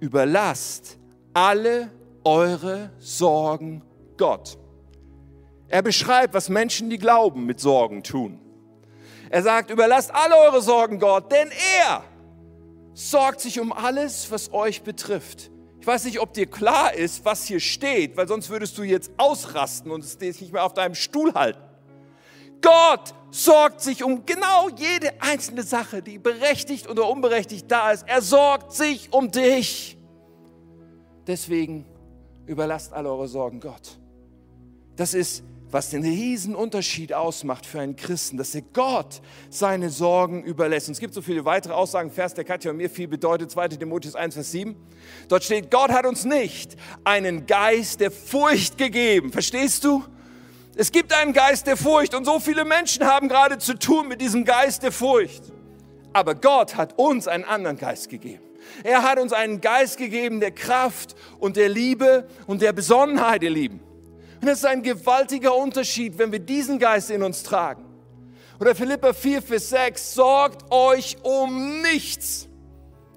[0.00, 0.98] überlasst
[1.32, 1.90] alle
[2.24, 3.82] eure Sorgen
[4.16, 4.58] Gott
[5.68, 8.40] Er beschreibt, was Menschen, die glauben, mit Sorgen tun.
[9.30, 11.50] Er sagt, überlasst alle eure Sorgen Gott, denn
[11.80, 12.04] er
[12.94, 15.50] sorgt sich um alles, was euch betrifft.
[15.80, 19.10] Ich weiß nicht, ob dir klar ist, was hier steht, weil sonst würdest du jetzt
[19.18, 21.60] ausrasten und es nicht mehr auf deinem Stuhl halten.
[22.62, 28.08] Gott sorgt sich um genau jede einzelne Sache, die berechtigt oder unberechtigt da ist.
[28.08, 29.98] Er sorgt sich um dich.
[31.26, 31.84] Deswegen
[32.46, 33.98] überlasst alle eure Sorgen Gott.
[34.96, 35.44] Das ist
[35.76, 40.88] was den riesen Unterschied ausmacht für einen Christen, dass er Gott seine Sorgen überlässt.
[40.88, 43.68] Und es gibt so viele weitere Aussagen, Vers der Katja und mir viel bedeutet, 2
[43.68, 44.74] Timotheus 1, Vers 7.
[45.28, 49.30] Dort steht, Gott hat uns nicht einen Geist der Furcht gegeben.
[49.30, 50.02] Verstehst du?
[50.76, 54.22] Es gibt einen Geist der Furcht und so viele Menschen haben gerade zu tun mit
[54.22, 55.42] diesem Geist der Furcht.
[56.14, 58.42] Aber Gott hat uns einen anderen Geist gegeben.
[58.82, 63.50] Er hat uns einen Geist gegeben der Kraft und der Liebe und der Besonnenheit, ihr
[63.50, 63.85] Lieben.
[64.46, 67.84] Und es ist ein gewaltiger Unterschied, wenn wir diesen Geist in uns tragen.
[68.60, 72.48] Oder Philippa 4, Vers 6, sorgt euch um nichts.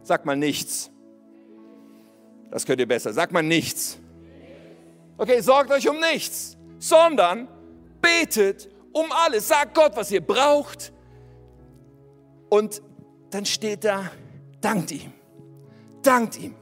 [0.01, 0.89] Sag mal nichts.
[2.49, 3.13] Das könnt ihr besser.
[3.13, 3.99] Sag mal nichts.
[5.19, 7.47] Okay, sorgt euch um nichts, sondern
[8.01, 9.49] betet um alles.
[9.49, 10.91] Sagt Gott, was ihr braucht.
[12.49, 12.81] Und
[13.29, 14.09] dann steht da,
[14.61, 15.13] dankt ihm.
[16.01, 16.55] Dankt ihm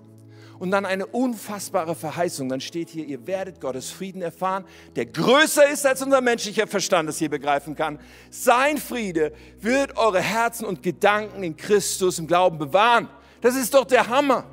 [0.59, 2.49] und dann eine unfassbare Verheißung.
[2.49, 4.65] Dann steht hier, ihr werdet Gottes Frieden erfahren,
[4.95, 7.99] der größer ist als unser menschlicher Verstand es hier begreifen kann.
[8.29, 13.09] Sein Friede wird eure Herzen und Gedanken in Christus im Glauben bewahren.
[13.41, 14.45] Das ist doch der Hammer.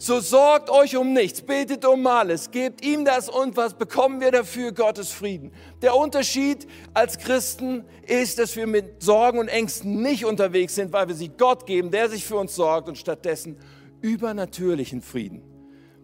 [0.00, 4.30] So sorgt euch um nichts, betet um alles, gebt ihm das und was bekommen wir
[4.30, 4.70] dafür?
[4.70, 5.50] Gottes Frieden.
[5.82, 11.08] Der Unterschied als Christen ist, dass wir mit Sorgen und Ängsten nicht unterwegs sind, weil
[11.08, 13.58] wir sie Gott geben, der sich für uns sorgt und stattdessen
[14.00, 15.42] übernatürlichen Frieden.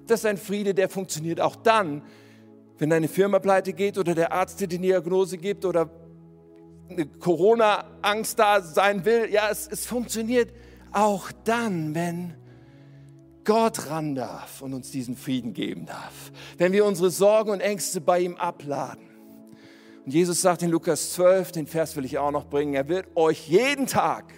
[0.07, 2.03] Das ist ein Friede, der funktioniert auch dann,
[2.79, 5.91] wenn deine Firma pleite geht oder der Arzt dir die Diagnose gibt oder
[6.91, 9.29] eine Corona-Angst da sein will.
[9.31, 10.53] Ja, es, es funktioniert
[10.93, 12.35] auch dann, wenn
[13.45, 16.33] Gott ran darf und uns diesen Frieden geben darf.
[16.57, 19.05] Wenn wir unsere Sorgen und Ängste bei ihm abladen.
[20.05, 23.07] Und Jesus sagt in Lukas 12, den Vers will ich auch noch bringen, er wird
[23.15, 24.33] euch jeden Tag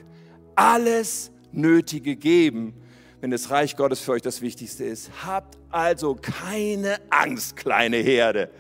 [0.55, 2.75] alles Nötige geben,
[3.21, 5.11] wenn das Reich Gottes für euch das Wichtigste ist.
[5.25, 8.51] Habt also keine Angst, kleine Herde,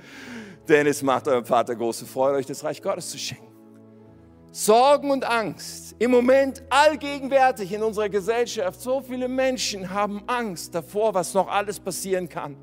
[0.68, 3.46] denn es macht eurem Vater große Freude, euch das Reich Gottes zu schenken.
[4.52, 8.80] Sorgen und Angst, im Moment allgegenwärtig in unserer Gesellschaft.
[8.80, 12.56] So viele Menschen haben Angst davor, was noch alles passieren kann.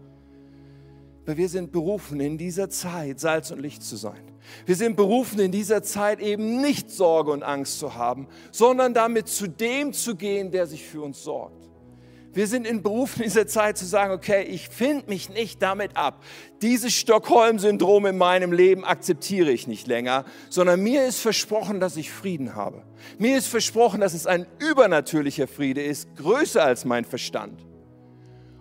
[1.24, 4.34] Weil wir sind berufen, in dieser Zeit Salz und Licht zu sein.
[4.66, 9.28] Wir sind berufen, in dieser Zeit eben nicht Sorge und Angst zu haben, sondern damit
[9.28, 11.63] zu dem zu gehen, der sich für uns sorgt.
[12.34, 15.96] Wir sind in Beruf in dieser Zeit zu sagen, okay, ich finde mich nicht damit
[15.96, 16.24] ab.
[16.64, 22.12] Dieses Stockholm-Syndrom in meinem Leben akzeptiere ich nicht länger, sondern mir ist versprochen, dass ich
[22.12, 22.82] Frieden habe.
[23.20, 27.64] Mir ist versprochen, dass es ein übernatürlicher Friede ist, größer als mein Verstand.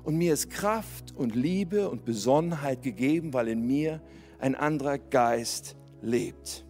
[0.05, 4.03] Und mir ist Kraft und Liebe und Besonnenheit gegeben, weil in mir
[4.39, 6.67] ein anderer Geist lebt.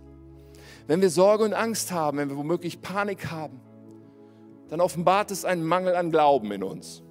[0.86, 3.60] Wenn wir Sorge und Angst haben, wenn wir womöglich Panik haben,
[4.72, 7.02] dann offenbart es einen Mangel an Glauben in uns.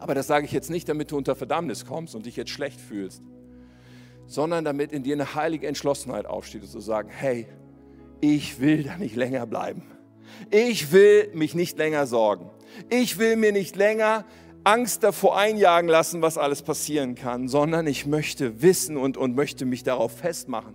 [0.00, 2.80] Aber das sage ich jetzt nicht, damit du unter Verdammnis kommst und dich jetzt schlecht
[2.80, 3.22] fühlst,
[4.26, 7.46] sondern damit in dir eine heilige Entschlossenheit aufsteht und zu sagen, hey,
[8.20, 9.84] ich will da nicht länger bleiben.
[10.50, 12.50] Ich will mich nicht länger sorgen.
[12.90, 14.24] Ich will mir nicht länger
[14.64, 19.64] Angst davor einjagen lassen, was alles passieren kann, sondern ich möchte wissen und, und möchte
[19.64, 20.74] mich darauf festmachen,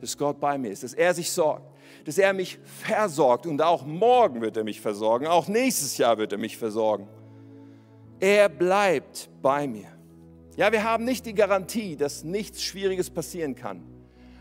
[0.00, 1.73] dass Gott bei mir ist, dass er sich sorgt,
[2.04, 6.32] dass er mich versorgt und auch morgen wird er mich versorgen, auch nächstes Jahr wird
[6.32, 7.08] er mich versorgen.
[8.20, 9.88] Er bleibt bei mir.
[10.56, 13.82] Ja, wir haben nicht die Garantie, dass nichts Schwieriges passieren kann,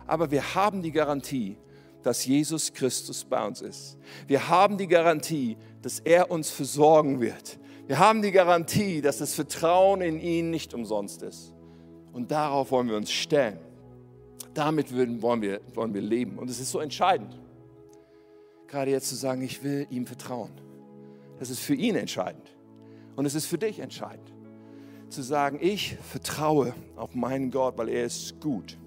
[0.05, 1.57] aber wir haben die Garantie,
[2.03, 3.97] dass Jesus Christus bei uns ist.
[4.27, 7.57] Wir haben die Garantie, dass er uns versorgen wird.
[7.87, 11.53] Wir haben die Garantie, dass das Vertrauen in ihn nicht umsonst ist.
[12.11, 13.57] Und darauf wollen wir uns stellen.
[14.53, 16.37] Damit wollen wir, wollen wir leben.
[16.37, 17.39] Und es ist so entscheidend
[18.73, 20.51] gerade jetzt zu sagen, ich will ihm vertrauen.
[21.37, 22.55] Das ist für ihn entscheidend.
[23.15, 24.33] Und es ist für dich entscheidend.
[25.09, 28.77] Zu sagen, ich vertraue auf meinen Gott, weil er ist gut.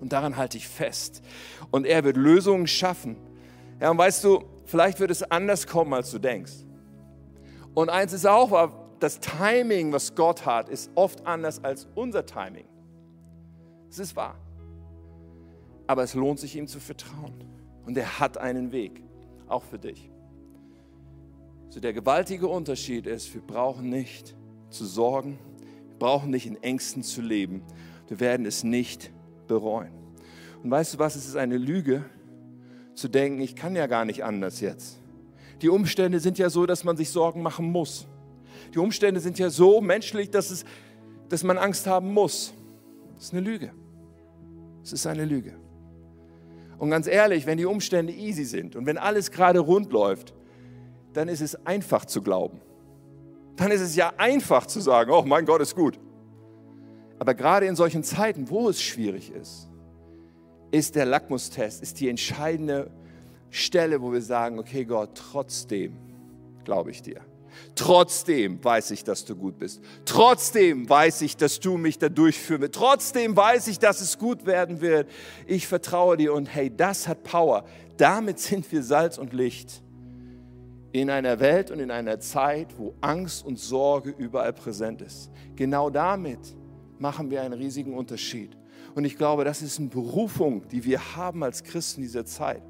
[0.00, 1.22] Und daran halte ich fest.
[1.70, 3.16] Und er wird Lösungen schaffen.
[3.80, 6.64] Ja, und weißt du, vielleicht wird es anders kommen, als du denkst.
[7.74, 12.66] Und eins ist auch, das Timing, was Gott hat, ist oft anders als unser Timing.
[13.88, 14.34] Es ist wahr.
[15.86, 17.52] Aber es lohnt sich, ihm zu vertrauen.
[17.84, 19.02] Und er hat einen Weg,
[19.48, 20.10] auch für dich.
[21.68, 24.36] So der gewaltige Unterschied ist, wir brauchen nicht
[24.70, 25.38] zu sorgen,
[25.88, 27.62] wir brauchen nicht in Ängsten zu leben.
[28.08, 29.10] wir werden es nicht
[29.46, 29.92] bereuen.
[30.62, 32.04] Und weißt du was, es ist eine Lüge
[32.94, 35.00] zu denken, ich kann ja gar nicht anders jetzt.
[35.62, 38.06] Die Umstände sind ja so, dass man sich Sorgen machen muss.
[38.74, 40.64] Die Umstände sind ja so menschlich, dass, es,
[41.28, 42.52] dass man Angst haben muss.
[43.14, 43.72] Das ist eine Lüge.
[44.82, 45.54] Es ist eine Lüge.
[46.82, 50.34] Und ganz ehrlich, wenn die Umstände easy sind und wenn alles gerade rund läuft,
[51.12, 52.60] dann ist es einfach zu glauben.
[53.54, 56.00] Dann ist es ja einfach zu sagen, oh mein Gott ist gut.
[57.20, 59.70] Aber gerade in solchen Zeiten, wo es schwierig ist,
[60.72, 62.90] ist der Lackmustest, ist die entscheidende
[63.50, 65.96] Stelle, wo wir sagen, okay Gott, trotzdem
[66.64, 67.20] glaube ich dir.
[67.74, 69.80] Trotzdem weiß ich, dass du gut bist.
[70.04, 72.74] Trotzdem weiß ich, dass du mich da durchführen wirst.
[72.74, 75.08] Trotzdem weiß ich, dass es gut werden wird.
[75.46, 77.64] Ich vertraue dir und hey, das hat Power.
[77.96, 79.82] Damit sind wir Salz und Licht
[80.92, 85.30] in einer Welt und in einer Zeit, wo Angst und Sorge überall präsent ist.
[85.56, 86.40] Genau damit
[86.98, 88.56] machen wir einen riesigen Unterschied.
[88.94, 92.62] Und ich glaube, das ist eine Berufung, die wir haben als Christen dieser Zeit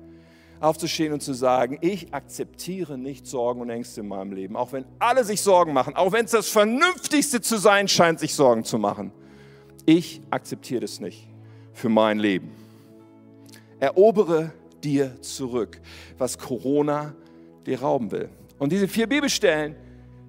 [0.63, 4.85] aufzustehen und zu sagen, ich akzeptiere nicht Sorgen und Ängste in meinem Leben, auch wenn
[4.99, 8.79] alle sich Sorgen machen, auch wenn es das Vernünftigste zu sein scheint, sich Sorgen zu
[8.79, 9.13] machen.
[9.87, 11.29] Ich akzeptiere das nicht
[11.73, 12.53] für mein Leben.
[13.81, 14.53] Erobere
[14.85, 15.81] dir zurück,
[16.19, 17.15] was Corona
[17.67, 18.29] dir rauben will.
[18.59, 19.75] Und diese vier Bibelstellen,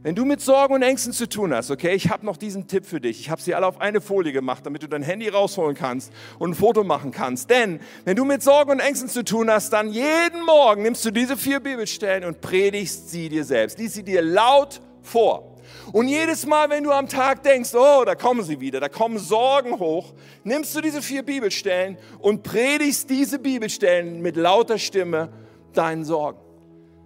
[0.03, 2.85] wenn du mit Sorgen und Ängsten zu tun hast, okay, ich habe noch diesen Tipp
[2.85, 3.21] für dich.
[3.21, 6.51] Ich habe sie alle auf eine Folie gemacht, damit du dein Handy rausholen kannst und
[6.51, 7.49] ein Foto machen kannst.
[7.49, 11.11] Denn wenn du mit Sorgen und Ängsten zu tun hast, dann jeden Morgen nimmst du
[11.11, 13.79] diese vier Bibelstellen und predigst sie dir selbst.
[13.79, 15.55] Lies sie dir laut vor.
[15.93, 19.17] Und jedes Mal, wenn du am Tag denkst, oh, da kommen sie wieder, da kommen
[19.17, 20.13] Sorgen hoch,
[20.43, 25.29] nimmst du diese vier Bibelstellen und predigst diese Bibelstellen mit lauter Stimme
[25.71, 26.39] deinen Sorgen.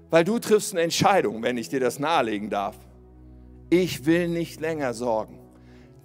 [0.10, 2.76] Weil du triffst eine Entscheidung, wenn ich dir das nahelegen darf
[3.70, 5.40] ich will nicht länger sorgen.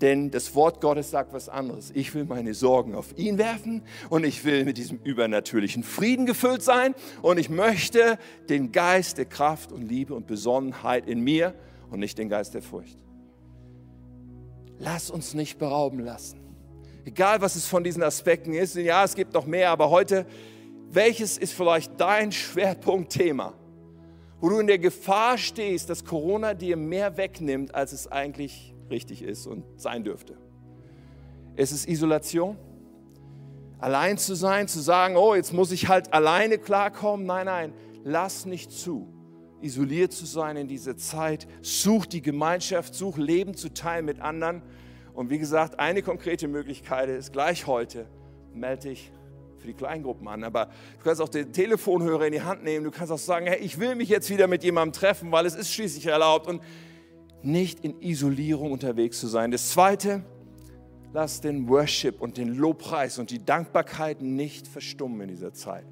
[0.01, 1.93] Denn das Wort Gottes sagt was anderes.
[1.95, 6.63] Ich will meine Sorgen auf ihn werfen und ich will mit diesem übernatürlichen Frieden gefüllt
[6.63, 11.55] sein und ich möchte den Geist der Kraft und Liebe und Besonnenheit in mir
[11.91, 12.99] und nicht den Geist der Furcht.
[14.81, 16.41] Lass uns nicht berauben lassen.
[17.05, 18.75] Egal, was es von diesen Aspekten ist.
[18.75, 20.27] Ja, es gibt noch mehr, aber heute,
[20.91, 23.55] welches ist vielleicht dein Schwerpunktthema?
[24.43, 29.23] Wo du in der Gefahr stehst, dass Corona dir mehr wegnimmt, als es eigentlich richtig
[29.23, 30.37] ist und sein dürfte.
[31.55, 32.59] Es ist Isolation.
[33.79, 37.25] Allein zu sein, zu sagen, oh, jetzt muss ich halt alleine klarkommen.
[37.25, 39.07] Nein, nein, lass nicht zu,
[39.61, 41.47] isoliert zu sein in dieser Zeit.
[41.61, 44.63] Such die Gemeinschaft, such Leben zu teilen mit anderen.
[45.15, 48.07] Und wie gesagt, eine konkrete Möglichkeit ist gleich heute,
[48.53, 49.13] melde dich
[49.63, 50.45] für die Kleingruppen an.
[50.45, 52.85] Aber du kannst auch den Telefonhörer in die Hand nehmen.
[52.85, 55.55] Du kannst auch sagen, hey, ich will mich jetzt wieder mit jemandem treffen, weil es
[55.55, 56.49] ist schließlich erlaubt.
[56.49, 56.61] Und
[57.43, 59.51] nicht in Isolierung unterwegs zu sein.
[59.51, 60.23] Das Zweite,
[61.13, 65.87] lass den Worship und den Lobpreis und die Dankbarkeit nicht verstummen in dieser Zeit.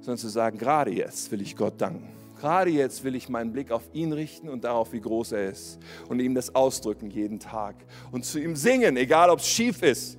[0.00, 2.08] Sondern zu sagen, gerade jetzt will ich Gott danken.
[2.40, 5.78] Gerade jetzt will ich meinen Blick auf ihn richten und darauf, wie groß er ist.
[6.08, 7.74] Und ihm das ausdrücken jeden Tag.
[8.12, 10.17] Und zu ihm singen, egal ob es schief ist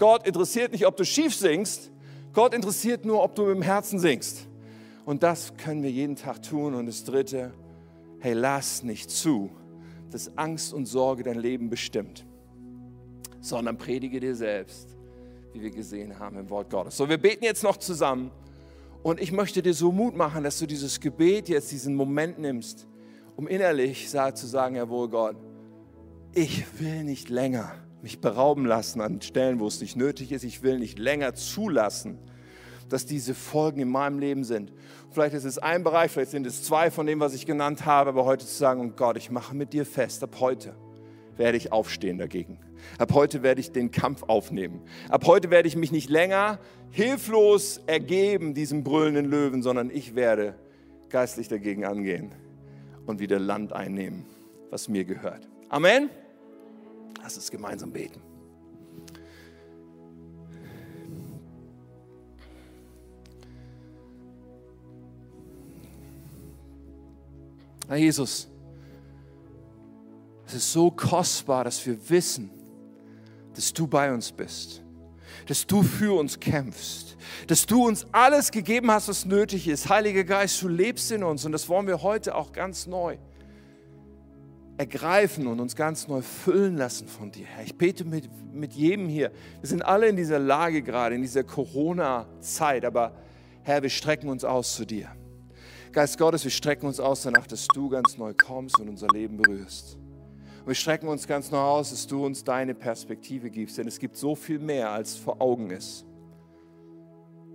[0.00, 1.90] Gott interessiert nicht, ob du schief singst.
[2.32, 4.48] Gott interessiert nur, ob du mit dem Herzen singst.
[5.04, 6.74] Und das können wir jeden Tag tun.
[6.74, 7.52] Und das Dritte,
[8.18, 9.50] hey, lass nicht zu,
[10.10, 12.24] dass Angst und Sorge dein Leben bestimmt,
[13.42, 14.96] sondern predige dir selbst,
[15.52, 16.96] wie wir gesehen haben im Wort Gottes.
[16.96, 18.30] So, wir beten jetzt noch zusammen.
[19.02, 22.86] Und ich möchte dir so Mut machen, dass du dieses Gebet jetzt, diesen Moment nimmst,
[23.36, 25.36] um innerlich zu sagen, jawohl Gott,
[26.34, 30.44] ich will nicht länger mich berauben lassen an Stellen, wo es nicht nötig ist.
[30.44, 32.18] Ich will nicht länger zulassen,
[32.88, 34.72] dass diese Folgen in meinem Leben sind.
[35.10, 38.10] Vielleicht ist es ein Bereich, vielleicht sind es zwei von dem, was ich genannt habe,
[38.10, 40.74] aber heute zu sagen, oh Gott, ich mache mit dir fest, ab heute
[41.36, 42.58] werde ich aufstehen dagegen.
[42.98, 44.82] Ab heute werde ich den Kampf aufnehmen.
[45.08, 46.58] Ab heute werde ich mich nicht länger
[46.90, 50.54] hilflos ergeben diesem brüllenden Löwen, sondern ich werde
[51.08, 52.32] geistlich dagegen angehen
[53.06, 54.26] und wieder Land einnehmen,
[54.70, 55.48] was mir gehört.
[55.68, 56.10] Amen.
[57.22, 58.20] Lass uns gemeinsam beten.
[67.88, 68.48] Herr Jesus,
[70.46, 72.50] es ist so kostbar, dass wir wissen,
[73.54, 74.82] dass du bei uns bist,
[75.46, 77.16] dass du für uns kämpfst,
[77.48, 79.88] dass du uns alles gegeben hast, was nötig ist.
[79.88, 83.18] Heiliger Geist, du lebst in uns und das wollen wir heute auch ganz neu
[84.80, 87.64] ergreifen und uns ganz neu füllen lassen von dir, Herr.
[87.64, 89.30] Ich bete mit, mit jedem hier.
[89.60, 93.12] Wir sind alle in dieser Lage gerade, in dieser Corona-Zeit, aber
[93.62, 95.10] Herr, wir strecken uns aus zu dir.
[95.92, 99.36] Geist Gottes, wir strecken uns aus danach, dass du ganz neu kommst und unser Leben
[99.36, 99.98] berührst.
[100.60, 103.98] Und wir strecken uns ganz neu aus, dass du uns deine Perspektive gibst, denn es
[103.98, 106.06] gibt so viel mehr, als vor Augen ist.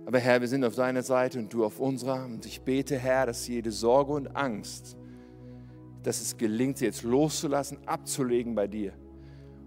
[0.04, 2.24] Aber Herr, wir sind auf deiner Seite und du auf unserer.
[2.24, 4.96] Und ich bete, Herr, dass jede Sorge und Angst,
[6.06, 8.92] dass es gelingt, sie jetzt loszulassen, abzulegen bei dir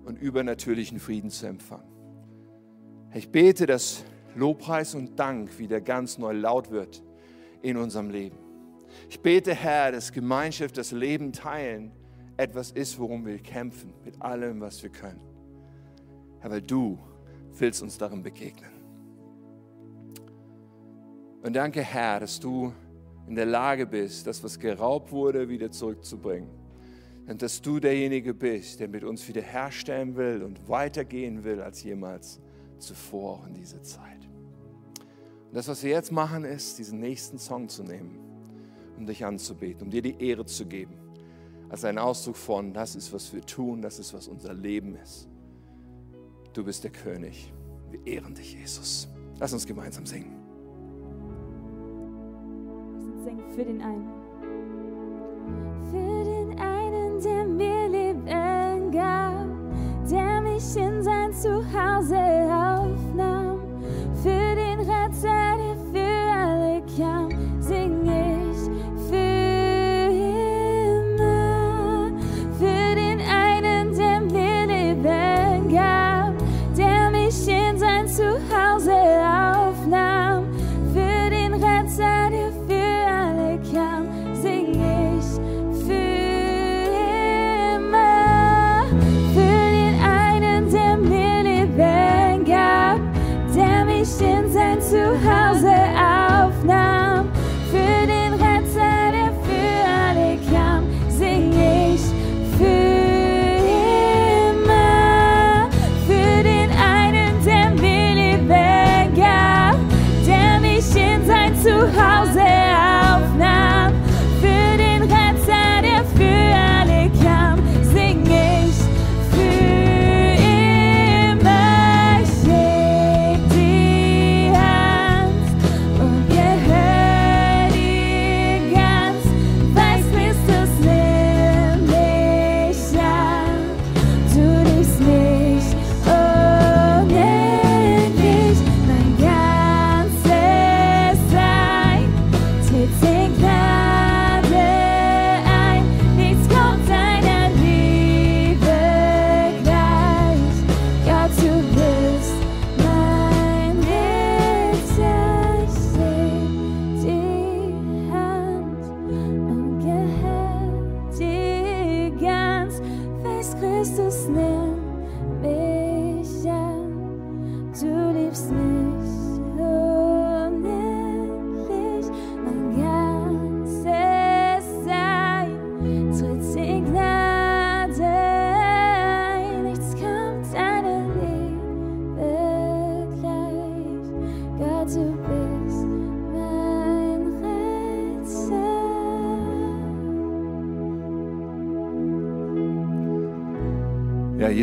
[0.06, 1.92] und übernatürlichen Frieden zu empfangen.
[3.14, 7.04] Ich bete, dass Lobpreis und Dank wieder ganz neu laut wird
[7.62, 8.38] in unserem Leben.
[9.10, 11.92] Ich bete, Herr, dass Gemeinschaft, das Leben teilen
[12.38, 15.20] etwas ist, worum wir kämpfen, mit allem, was wir können.
[16.40, 16.98] Herr, weil du
[17.58, 18.72] willst uns darin begegnen.
[21.44, 22.72] Und danke, Herr, dass du
[23.30, 26.49] in der Lage bist, das, was geraubt wurde, wieder zurückzubringen.
[27.27, 32.41] Und dass du derjenige bist, der mit uns wiederherstellen will und weitergehen will als jemals
[32.80, 34.27] zuvor in dieser Zeit.
[35.47, 38.17] Und das, was wir jetzt machen, ist, diesen nächsten Song zu nehmen,
[38.97, 40.95] um dich anzubeten, um dir die Ehre zu geben.
[41.69, 45.30] Als ein Ausdruck von, das ist, was wir tun, das ist, was unser Leben ist.
[46.53, 47.53] Du bist der König.
[47.91, 49.07] Wir ehren dich, Jesus.
[49.39, 50.39] Lass uns gemeinsam singen
[53.56, 54.10] für den einen.
[55.92, 56.09] Für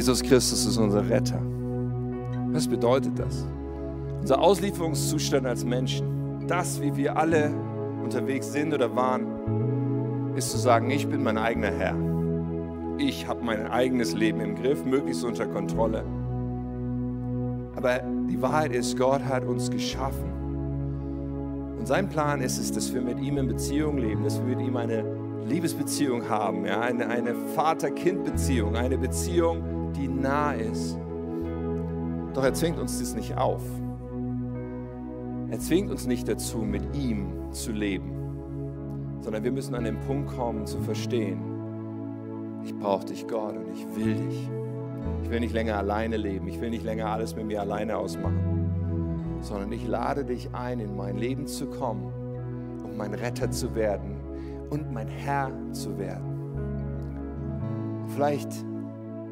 [0.07, 1.41] Jesus Christus ist unser Retter.
[2.53, 3.45] Was bedeutet das?
[4.21, 7.53] Unser Auslieferungszustand als Menschen, das, wie wir alle
[8.05, 9.27] unterwegs sind oder waren,
[10.37, 11.97] ist zu sagen, ich bin mein eigener Herr.
[12.99, 16.05] Ich habe mein eigenes Leben im Griff, möglichst unter Kontrolle.
[17.75, 17.99] Aber
[18.31, 20.31] die Wahrheit ist, Gott hat uns geschaffen.
[21.81, 24.65] Und sein Plan ist es, dass wir mit ihm in Beziehung leben, dass wir mit
[24.65, 25.05] ihm eine
[25.49, 30.99] Liebesbeziehung haben, ja, eine, eine Vater-Kind-Beziehung, eine Beziehung, die nah ist.
[32.35, 33.63] Doch er zwingt uns das nicht auf.
[35.51, 38.13] Er zwingt uns nicht dazu, mit ihm zu leben,
[39.21, 41.41] sondern wir müssen an den Punkt kommen, zu verstehen,
[42.65, 44.51] ich brauche dich, Gott, und ich will dich.
[45.23, 49.39] Ich will nicht länger alleine leben, ich will nicht länger alles mit mir alleine ausmachen,
[49.41, 52.13] sondern ich lade dich ein, in mein Leben zu kommen,
[52.83, 54.17] um mein Retter zu werden
[54.71, 56.27] und mein Herr zu werden.
[58.09, 58.53] Vielleicht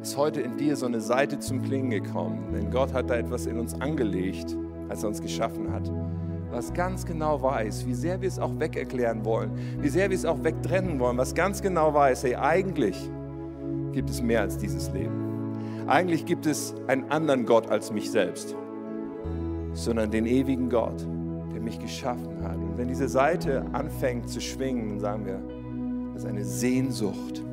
[0.05, 3.47] ist heute in dir so eine Seite zum Klingen gekommen, denn Gott hat da etwas
[3.47, 4.55] in uns angelegt,
[4.87, 5.91] als er uns geschaffen hat,
[6.51, 9.49] was ganz genau weiß, wie sehr wir es auch wegerklären wollen,
[9.79, 13.09] wie sehr wir es auch wegtrennen wollen, was ganz genau weiß, hey, eigentlich
[13.93, 15.57] gibt es mehr als dieses Leben.
[15.87, 18.55] Eigentlich gibt es einen anderen Gott als mich selbst,
[19.73, 21.01] sondern den ewigen Gott,
[21.51, 22.57] der mich geschaffen hat.
[22.57, 25.41] Und wenn diese Seite anfängt zu schwingen, dann sagen wir,
[26.13, 27.44] das ist eine Sehnsucht.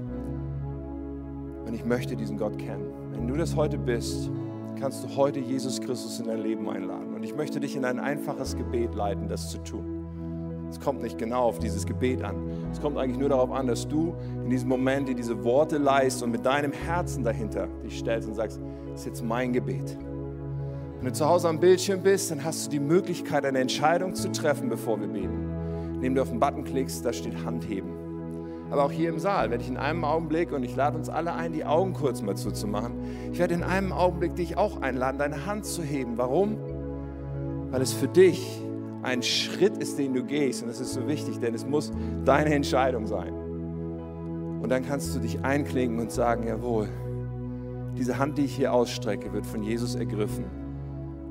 [1.72, 2.84] Und ich möchte diesen Gott kennen.
[3.12, 4.30] Wenn du das heute bist,
[4.78, 7.14] kannst du heute Jesus Christus in dein Leben einladen.
[7.14, 10.66] Und ich möchte dich in ein einfaches Gebet leiten, das zu tun.
[10.68, 12.36] Es kommt nicht genau auf dieses Gebet an.
[12.70, 14.12] Es kommt eigentlich nur darauf an, dass du
[14.44, 18.34] in diesem Moment dir diese Worte leist und mit deinem Herzen dahinter dich stellst und
[18.34, 18.60] sagst,
[18.90, 19.96] das ist jetzt mein Gebet.
[20.98, 24.30] Wenn du zu Hause am Bildschirm bist, dann hast du die Möglichkeit, eine Entscheidung zu
[24.30, 25.48] treffen, bevor wir beten.
[25.94, 27.91] Indem du auf den Button klickst, da steht Handheben.
[28.72, 31.34] Aber auch hier im Saal werde ich in einem Augenblick, und ich lade uns alle
[31.34, 32.94] ein, die Augen kurz mal zuzumachen,
[33.30, 36.16] ich werde in einem Augenblick dich auch einladen, deine Hand zu heben.
[36.16, 36.56] Warum?
[37.70, 38.62] Weil es für dich
[39.02, 40.62] ein Schritt ist, den du gehst.
[40.62, 41.92] Und das ist so wichtig, denn es muss
[42.24, 43.34] deine Entscheidung sein.
[44.62, 46.88] Und dann kannst du dich einklinken und sagen, jawohl,
[47.94, 50.46] diese Hand, die ich hier ausstrecke, wird von Jesus ergriffen.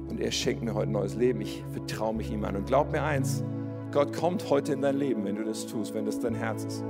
[0.08, 1.42] Und er schenkt mir heute neues Leben.
[1.42, 2.56] Ich vertraue mich ihm an.
[2.56, 3.44] Und glaub mir eins,
[3.92, 6.84] Gott kommt heute in dein Leben, wenn du das tust, wenn das dein Herz ist.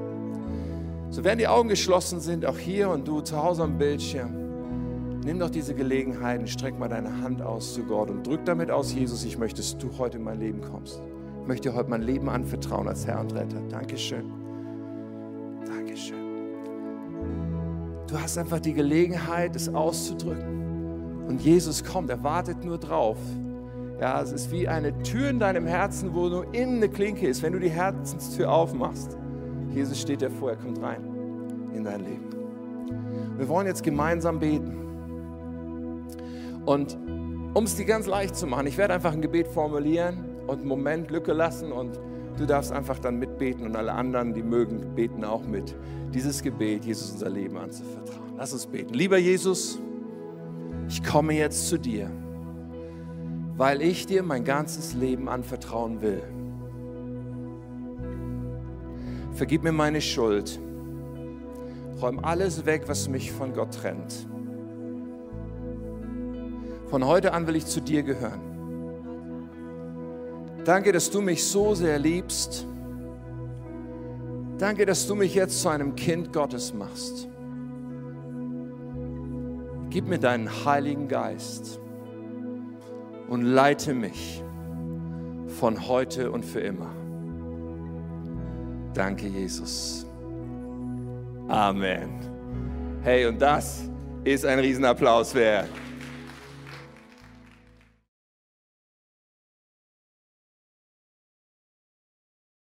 [1.11, 4.41] So während die Augen geschlossen sind, auch hier und du zu Hause am Bildschirm,
[5.23, 8.71] Nimm doch diese Gelegenheit und streck mal deine Hand aus zu Gott und drück damit
[8.71, 10.99] aus, Jesus, ich möchte, dass du heute in mein Leben kommst.
[11.41, 13.61] Ich möchte dir heute mein Leben anvertrauen als Herr und Retter.
[13.69, 14.31] Dankeschön.
[15.63, 16.17] Dankeschön.
[18.07, 21.27] Du hast einfach die Gelegenheit, es auszudrücken.
[21.27, 23.19] Und Jesus kommt, er wartet nur drauf.
[23.99, 27.43] Ja, es ist wie eine Tür in deinem Herzen, wo nur innen eine Klinke ist.
[27.43, 29.15] Wenn du die Herzenstür aufmachst,
[29.73, 31.03] Jesus steht dir vor, er kommt rein
[31.73, 32.29] in dein Leben.
[33.37, 34.77] Wir wollen jetzt gemeinsam beten.
[36.65, 36.97] Und
[37.53, 40.67] um es dir ganz leicht zu machen, ich werde einfach ein Gebet formulieren und einen
[40.67, 41.99] Moment Lücke lassen und
[42.37, 45.75] du darfst einfach dann mitbeten und alle anderen, die mögen, beten auch mit.
[46.13, 48.33] Dieses Gebet, Jesus unser Leben anzuvertrauen.
[48.37, 48.93] Lass uns beten.
[48.93, 49.79] Lieber Jesus,
[50.87, 52.09] ich komme jetzt zu dir,
[53.55, 56.21] weil ich dir mein ganzes Leben anvertrauen will.
[59.33, 60.59] Vergib mir meine Schuld.
[62.01, 64.27] Räum alles weg, was mich von Gott trennt.
[66.89, 68.41] Von heute an will ich zu dir gehören.
[70.65, 72.67] Danke, dass du mich so sehr liebst.
[74.57, 77.27] Danke, dass du mich jetzt zu einem Kind Gottes machst.
[79.89, 81.79] Gib mir deinen Heiligen Geist
[83.27, 84.43] und leite mich
[85.47, 87.00] von heute und für immer.
[88.93, 90.05] Danke, Jesus.
[91.47, 92.19] Amen.
[93.03, 93.89] Hey, und das
[94.23, 95.69] ist ein Riesenapplaus wert.